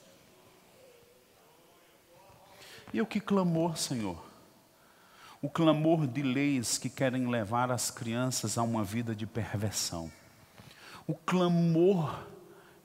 E 2.92 3.00
o 3.00 3.06
que 3.06 3.20
clamor, 3.20 3.78
Senhor? 3.78 4.31
O 5.42 5.50
clamor 5.50 6.06
de 6.06 6.22
leis 6.22 6.78
que 6.78 6.88
querem 6.88 7.26
levar 7.26 7.72
as 7.72 7.90
crianças 7.90 8.56
a 8.56 8.62
uma 8.62 8.84
vida 8.84 9.12
de 9.12 9.26
perversão. 9.26 10.10
O 11.04 11.14
clamor 11.14 12.28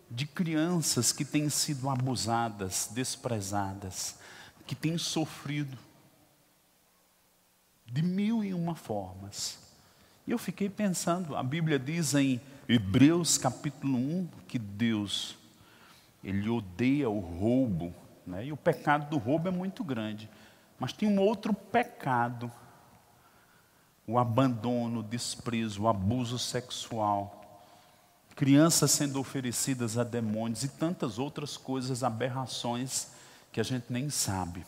de 0.10 0.26
crianças 0.26 1.12
que 1.12 1.24
têm 1.24 1.49
sido 1.49 1.88
abusadas, 1.88 2.89
desprezadas, 2.91 4.18
que 4.66 4.74
têm 4.74 4.97
sofrido 4.97 5.78
de 7.86 8.01
mil 8.01 8.43
e 8.43 8.55
uma 8.55 8.74
formas. 8.74 9.60
E 10.26 10.32
eu 10.32 10.39
fiquei 10.39 10.68
pensando, 10.68 11.36
a 11.36 11.43
Bíblia 11.43 11.78
diz 11.78 12.16
em 12.16 12.41
Hebreus 12.68 13.38
capítulo 13.38 13.97
1 13.97 14.30
que 14.47 14.58
Deus, 14.58 15.38
Ele 16.24 16.49
odeia 16.49 17.08
o 17.08 17.20
roubo, 17.20 17.93
né? 18.26 18.47
e 18.47 18.51
o 18.51 18.58
pecado 18.58 19.10
do 19.12 19.18
roubo 19.18 19.47
é 19.47 19.51
muito 19.51 19.84
grande. 19.84 20.28
Mas 20.80 20.94
tem 20.94 21.08
um 21.08 21.20
outro 21.20 21.54
pecado, 21.54 22.52
o 24.06 24.18
abandono, 24.18 25.00
o 25.00 25.04
desprezo, 25.04 25.84
o 25.84 25.88
abuso 25.88 26.38
sexual 26.38 27.38
crianças 28.38 28.92
sendo 28.92 29.20
oferecidas 29.20 29.98
a 29.98 30.04
demônios 30.04 30.64
e 30.64 30.68
tantas 30.68 31.18
outras 31.18 31.58
coisas, 31.58 32.04
aberrações 32.04 33.08
que 33.52 33.60
a 33.60 33.64
gente 33.64 33.92
nem 33.92 34.12
sabe, 34.12 34.64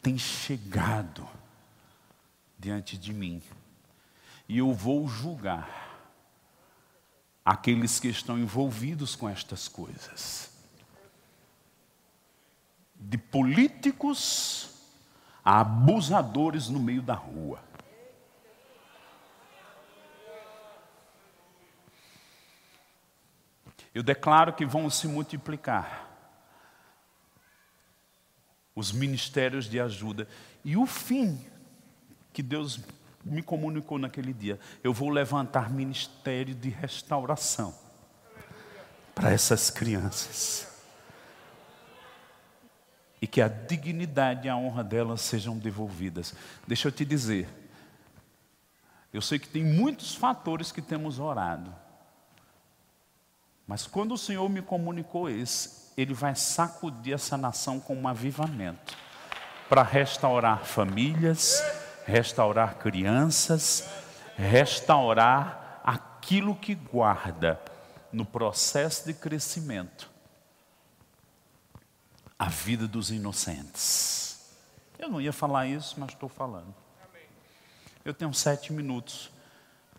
tem 0.00 0.16
chegado 0.16 1.28
diante 2.56 2.96
de 2.96 3.12
mim. 3.12 3.42
E 4.48 4.58
eu 4.58 4.72
vou 4.72 5.08
julgar 5.08 5.98
aqueles 7.44 7.98
que 7.98 8.06
estão 8.06 8.38
envolvidos 8.38 9.16
com 9.16 9.28
estas 9.28 9.66
coisas. 9.66 10.48
De 12.94 13.18
políticos 13.18 14.70
abusadores 15.46 16.68
no 16.68 16.80
meio 16.80 17.00
da 17.00 17.14
rua. 17.14 17.60
Eu 23.94 24.02
declaro 24.02 24.52
que 24.52 24.66
vão 24.66 24.90
se 24.90 25.06
multiplicar 25.06 26.04
os 28.74 28.90
ministérios 28.90 29.66
de 29.66 29.80
ajuda. 29.80 30.28
E 30.64 30.76
o 30.76 30.84
fim 30.84 31.40
que 32.32 32.42
Deus 32.42 32.80
me 33.24 33.42
comunicou 33.42 33.98
naquele 33.98 34.32
dia, 34.32 34.58
eu 34.82 34.92
vou 34.92 35.08
levantar 35.08 35.70
ministério 35.70 36.54
de 36.54 36.68
restauração 36.68 37.72
para 39.14 39.30
essas 39.30 39.70
crianças. 39.70 40.75
E 43.20 43.26
que 43.26 43.40
a 43.40 43.48
dignidade 43.48 44.46
e 44.46 44.50
a 44.50 44.56
honra 44.56 44.84
delas 44.84 45.20
sejam 45.22 45.56
devolvidas. 45.56 46.34
Deixa 46.66 46.88
eu 46.88 46.92
te 46.92 47.04
dizer, 47.04 47.48
eu 49.12 49.22
sei 49.22 49.38
que 49.38 49.48
tem 49.48 49.64
muitos 49.64 50.14
fatores 50.14 50.70
que 50.70 50.82
temos 50.82 51.18
orado. 51.18 51.74
Mas 53.66 53.86
quando 53.86 54.12
o 54.12 54.18
Senhor 54.18 54.48
me 54.48 54.60
comunicou 54.60 55.28
esse, 55.28 55.92
Ele 55.96 56.12
vai 56.12 56.34
sacudir 56.34 57.14
essa 57.14 57.36
nação 57.36 57.80
com 57.80 57.96
um 57.96 58.06
avivamento 58.06 58.94
para 59.68 59.82
restaurar 59.82 60.64
famílias, 60.64 61.62
restaurar 62.04 62.76
crianças, 62.76 63.88
restaurar 64.36 65.80
aquilo 65.82 66.54
que 66.54 66.74
guarda 66.74 67.60
no 68.12 68.24
processo 68.24 69.06
de 69.06 69.14
crescimento 69.14 70.15
a 72.38 72.48
vida 72.48 72.86
dos 72.86 73.10
inocentes. 73.10 74.50
Eu 74.98 75.08
não 75.08 75.20
ia 75.20 75.32
falar 75.32 75.66
isso, 75.66 75.96
mas 75.98 76.10
estou 76.10 76.28
falando. 76.28 76.74
Eu 78.04 78.14
tenho 78.14 78.32
sete 78.32 78.72
minutos. 78.72 79.30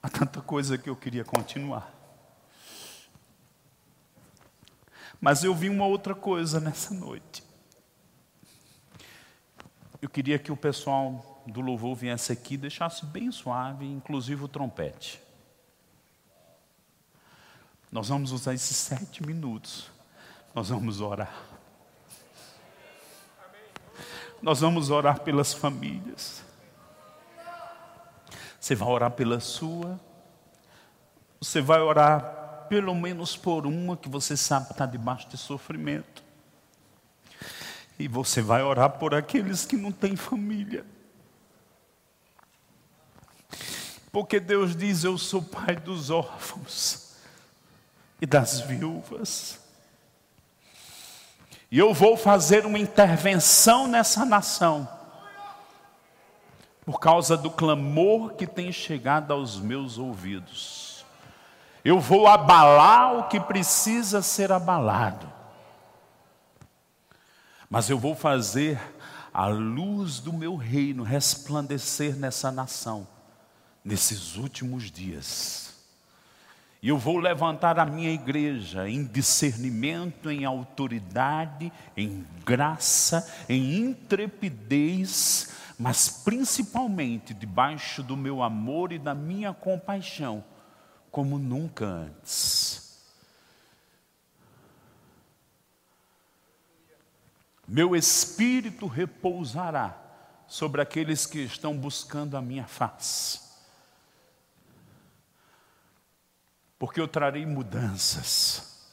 Há 0.01 0.09
tanta 0.09 0.41
coisa 0.41 0.77
que 0.77 0.89
eu 0.89 0.95
queria 0.95 1.25
continuar. 1.25 1.93
Mas 5.19 5.43
eu 5.43 5.53
vi 5.53 5.69
uma 5.69 5.85
outra 5.85 6.13
coisa 6.13 6.59
nessa 6.59 6.93
noite. 6.93 7.43
Eu 10.01 10.09
queria 10.09 10.37
que 10.37 10.51
o 10.51 10.57
pessoal 10.57 11.43
do 11.47 11.59
louvor 11.59 11.95
viesse 11.95 12.31
aqui 12.31 12.53
e 12.53 12.57
deixasse 12.57 13.05
bem 13.05 13.31
suave, 13.31 13.85
inclusive 13.85 14.43
o 14.43 14.47
trompete. 14.47 15.21
Nós 17.91 18.09
vamos 18.09 18.31
usar 18.31 18.53
esses 18.53 18.75
sete 18.77 19.25
minutos. 19.25 19.89
Nós 20.53 20.69
vamos 20.69 21.01
orar. 21.01 21.56
Nós 24.41 24.61
vamos 24.61 24.89
orar 24.89 25.21
pelas 25.21 25.53
famílias. 25.53 26.43
Você 28.59 28.75
vai 28.75 28.89
orar 28.89 29.11
pela 29.11 29.39
sua. 29.39 29.99
Você 31.39 31.61
vai 31.61 31.79
orar 31.79 32.65
pelo 32.67 32.93
menos 32.93 33.35
por 33.35 33.65
uma 33.65 33.95
que 33.95 34.09
você 34.09 34.35
sabe 34.35 34.71
está 34.71 34.85
debaixo 34.85 35.29
de 35.29 35.37
sofrimento. 35.37 36.23
E 37.97 38.07
você 38.07 38.41
vai 38.41 38.61
orar 38.61 38.91
por 38.91 39.15
aqueles 39.15 39.65
que 39.65 39.75
não 39.75 39.91
têm 39.91 40.15
família. 40.15 40.85
Porque 44.11 44.39
Deus 44.39 44.75
diz: 44.75 45.03
Eu 45.03 45.17
sou 45.17 45.41
pai 45.41 45.75
dos 45.75 46.09
órfãos 46.09 47.15
e 48.21 48.25
das 48.25 48.61
viúvas. 48.61 49.66
E 51.69 51.77
eu 51.77 51.93
vou 51.93 52.15
fazer 52.15 52.65
uma 52.65 52.79
intervenção 52.79 53.87
nessa 53.87 54.25
nação, 54.25 54.87
por 56.85 56.99
causa 56.99 57.35
do 57.35 57.51
clamor 57.51 58.35
que 58.35 58.47
tem 58.47 58.71
chegado 58.71 59.33
aos 59.33 59.59
meus 59.59 59.97
ouvidos. 59.97 61.05
Eu 61.83 61.99
vou 61.99 62.27
abalar 62.27 63.17
o 63.17 63.27
que 63.27 63.39
precisa 63.39 64.21
ser 64.21 64.51
abalado. 64.51 65.31
Mas 67.69 67.89
eu 67.89 67.99
vou 67.99 68.15
fazer 68.15 68.79
a 69.33 69.47
luz 69.47 70.19
do 70.19 70.31
meu 70.31 70.55
reino 70.55 71.03
resplandecer 71.03 72.15
nessa 72.15 72.49
nação, 72.51 73.05
nesses 73.83 74.35
últimos 74.35 74.89
dias. 74.89 75.76
E 76.81 76.89
eu 76.89 76.97
vou 76.97 77.17
levantar 77.17 77.79
a 77.79 77.85
minha 77.85 78.11
igreja 78.11 78.87
em 78.87 79.03
discernimento, 79.03 80.29
em 80.29 80.45
autoridade, 80.45 81.71
em 81.95 82.25
graça, 82.45 83.27
em 83.49 83.77
intrepidez, 83.77 85.55
mas 85.79 86.07
principalmente 86.07 87.33
debaixo 87.33 88.03
do 88.03 88.15
meu 88.15 88.43
amor 88.43 88.91
e 88.91 88.99
da 88.99 89.15
minha 89.15 89.53
compaixão, 89.53 90.43
como 91.09 91.39
nunca 91.39 91.85
antes. 91.85 92.87
Meu 97.67 97.95
espírito 97.95 98.87
repousará 98.87 99.97
sobre 100.47 100.81
aqueles 100.81 101.25
que 101.25 101.39
estão 101.39 101.75
buscando 101.75 102.37
a 102.37 102.41
minha 102.41 102.65
face. 102.65 103.46
Porque 106.77 107.01
eu 107.01 107.07
trarei 107.07 107.45
mudanças. 107.45 108.85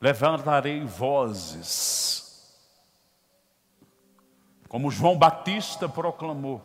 Levantarei 0.00 0.84
vozes. 0.84 2.52
Como 4.68 4.90
João 4.90 5.16
Batista 5.16 5.88
proclamou. 5.88 6.62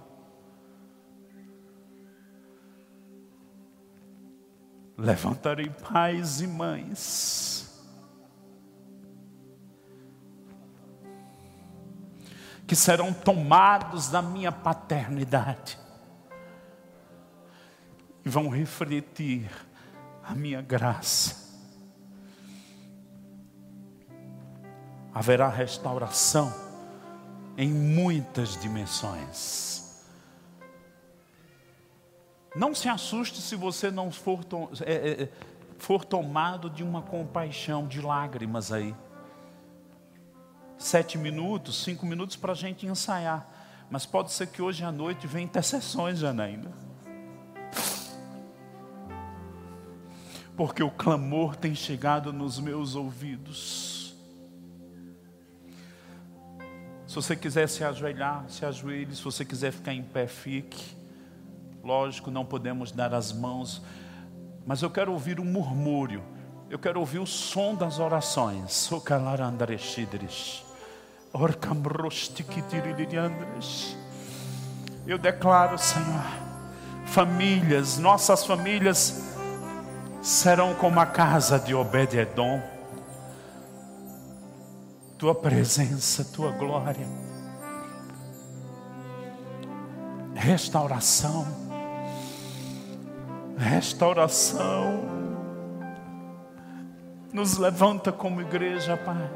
Levantarei 4.98 5.70
pais 5.70 6.42
e 6.42 6.48
mães 6.48 7.60
que 12.70 12.76
serão 12.76 13.12
tomados 13.12 14.10
da 14.10 14.22
minha 14.22 14.52
paternidade 14.52 15.79
vão 18.24 18.50
refletir 18.50 19.50
a 20.24 20.36
minha 20.36 20.62
graça. 20.62 21.48
Haverá 25.14 25.50
restauração 25.50 26.54
em 27.58 27.72
muitas 27.72 28.60
dimensões. 28.60 30.04
Não 32.56 32.74
se 32.74 32.90
assuste 32.90 33.42
se 33.42 33.56
você 33.56 33.92
não 33.92 34.12
for, 34.12 34.40
é, 34.86 34.94
é, 34.94 35.24
é, 35.24 35.30
for 35.78 36.04
tomado 36.04 36.70
de 36.70 36.84
uma 36.84 37.02
compaixão, 37.02 37.88
de 37.88 38.02
lágrimas 38.02 38.72
aí 38.72 38.96
sete 40.80 41.18
minutos, 41.18 41.84
cinco 41.84 42.06
minutos 42.06 42.38
para 42.38 42.54
a 42.54 42.56
gente 42.56 42.88
ensaiar. 42.88 43.46
Mas 43.92 44.06
pode 44.06 44.32
ser 44.32 44.48
que 44.48 44.62
hoje 44.62 44.84
à 44.84 44.92
noite 44.92 45.28
venha 45.28 45.44
intercessões, 45.44 46.20
Janaína. 46.20 46.72
Porque 50.60 50.84
o 50.84 50.92
clamor 50.92 51.56
tem 51.56 51.74
chegado 51.74 52.34
nos 52.34 52.60
meus 52.60 52.94
ouvidos. 52.94 54.14
Se 57.08 57.16
você 57.16 57.34
quiser 57.34 57.70
se 57.70 57.82
ajoelhar, 57.82 58.44
se 58.50 58.66
ajoelhe. 58.66 59.16
Se 59.16 59.24
você 59.24 59.46
quiser 59.46 59.72
ficar 59.72 59.94
em 59.94 60.04
pé, 60.04 60.28
fique. 60.28 60.98
Lógico, 61.82 62.30
não 62.30 62.44
podemos 62.44 62.92
dar 62.92 63.14
as 63.14 63.32
mãos. 63.32 63.82
Mas 64.68 64.82
eu 64.82 64.90
quero 64.90 65.14
ouvir 65.14 65.40
um 65.40 65.46
murmúrio. 65.46 66.22
Eu 66.70 66.78
quero 66.78 67.00
ouvir 67.00 67.20
o 67.20 67.26
som 67.26 67.74
das 67.74 67.98
orações. 67.98 68.74
Socalar 68.74 69.40
Andreshidrish. 69.40 70.66
Eu 75.08 75.18
declaro, 75.18 75.78
Senhor, 75.78 76.26
famílias, 77.06 77.98
nossas 77.98 78.46
famílias 78.46 79.29
serão 80.22 80.74
como 80.76 81.00
a 81.00 81.06
casa 81.06 81.60
de 81.60 81.74
Obed-Edom. 81.74 82.62
Tua 85.18 85.36
presença, 85.36 86.24
tua 86.24 86.52
glória, 86.52 87.06
restauração, 90.34 91.46
restauração, 93.58 95.04
nos 97.34 97.58
levanta 97.58 98.12
como 98.14 98.42
igreja, 98.42 98.96
Pai 98.96 99.30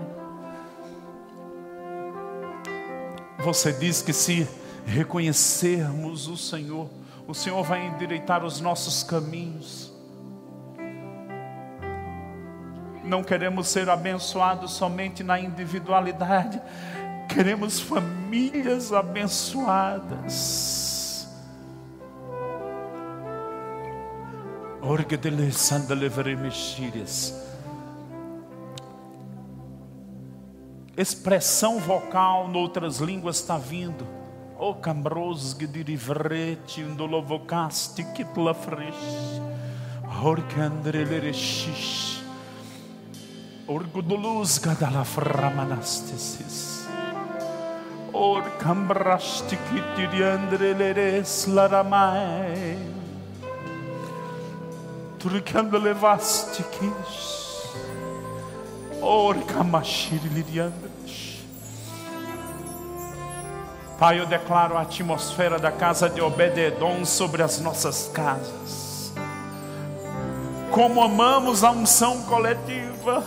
Você 3.43 3.73
diz 3.73 4.01
que 4.01 4.13
se 4.13 4.47
reconhecermos 4.85 6.27
o 6.29 6.37
Senhor, 6.37 6.89
o 7.27 7.33
Senhor 7.33 7.61
vai 7.61 7.85
endireitar 7.85 8.45
os 8.45 8.61
nossos 8.61 9.03
caminhos. 9.03 9.92
Não 13.03 13.23
queremos 13.23 13.67
ser 13.67 13.89
abençoados 13.89 14.71
somente 14.71 15.23
na 15.23 15.39
individualidade, 15.39 16.61
queremos 17.27 17.79
famílias 17.79 18.93
abençoadas. 18.93 21.27
De 30.95 31.01
expressão 31.01 31.79
vocal 31.79 32.47
noutras 32.47 32.99
línguas 32.99 33.37
está 33.37 33.57
vindo. 33.57 34.05
O 34.59 34.75
cambros 34.75 35.55
gidirivrete 35.59 36.81
indolovocaste 36.81 38.03
kitla 38.13 38.53
fresh. 38.53 39.41
Orcandrelerexish. 40.23 42.22
Orgudulus 43.65 44.59
gadalaframanastesis. 44.59 46.85
Or 48.11 48.41
cambrasti 48.59 49.57
kitiriandreleres 49.57 51.47
laramai. 51.47 52.77
Turcandelevastikish. 55.17 57.31
Pai, 63.97 64.19
eu 64.19 64.25
declaro 64.25 64.77
a 64.77 64.81
atmosfera 64.81 65.57
da 65.57 65.71
casa 65.71 66.09
de 66.09 66.19
Obededon 66.21 67.05
sobre 67.05 67.41
as 67.41 67.61
nossas 67.61 68.11
casas. 68.13 69.13
Como 70.69 71.01
amamos 71.01 71.63
a 71.63 71.71
unção 71.71 72.23
coletiva, 72.23 73.23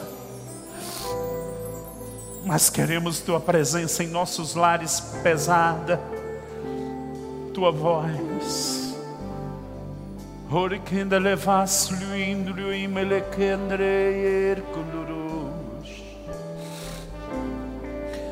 mas 2.46 2.70
queremos 2.70 3.18
tua 3.18 3.40
presença 3.40 4.04
em 4.04 4.06
nossos 4.06 4.54
lares 4.54 5.00
pesada, 5.20 6.00
tua 7.52 7.72
voz. 7.72 8.94
Horikinda 10.48 11.18
levas 11.18 11.90
luindru 11.90 12.72
e 12.72 12.86
melekendre. 12.86 14.62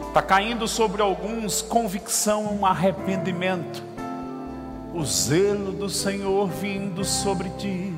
Está 0.06 0.22
caindo 0.22 0.68
sobre 0.68 1.02
alguns 1.02 1.60
convicção, 1.60 2.44
um 2.56 2.64
arrependimento. 2.64 3.82
O 4.94 5.04
zelo 5.04 5.72
do 5.72 5.90
Senhor 5.90 6.46
vindo 6.46 7.04
sobre 7.04 7.50
ti. 7.58 7.93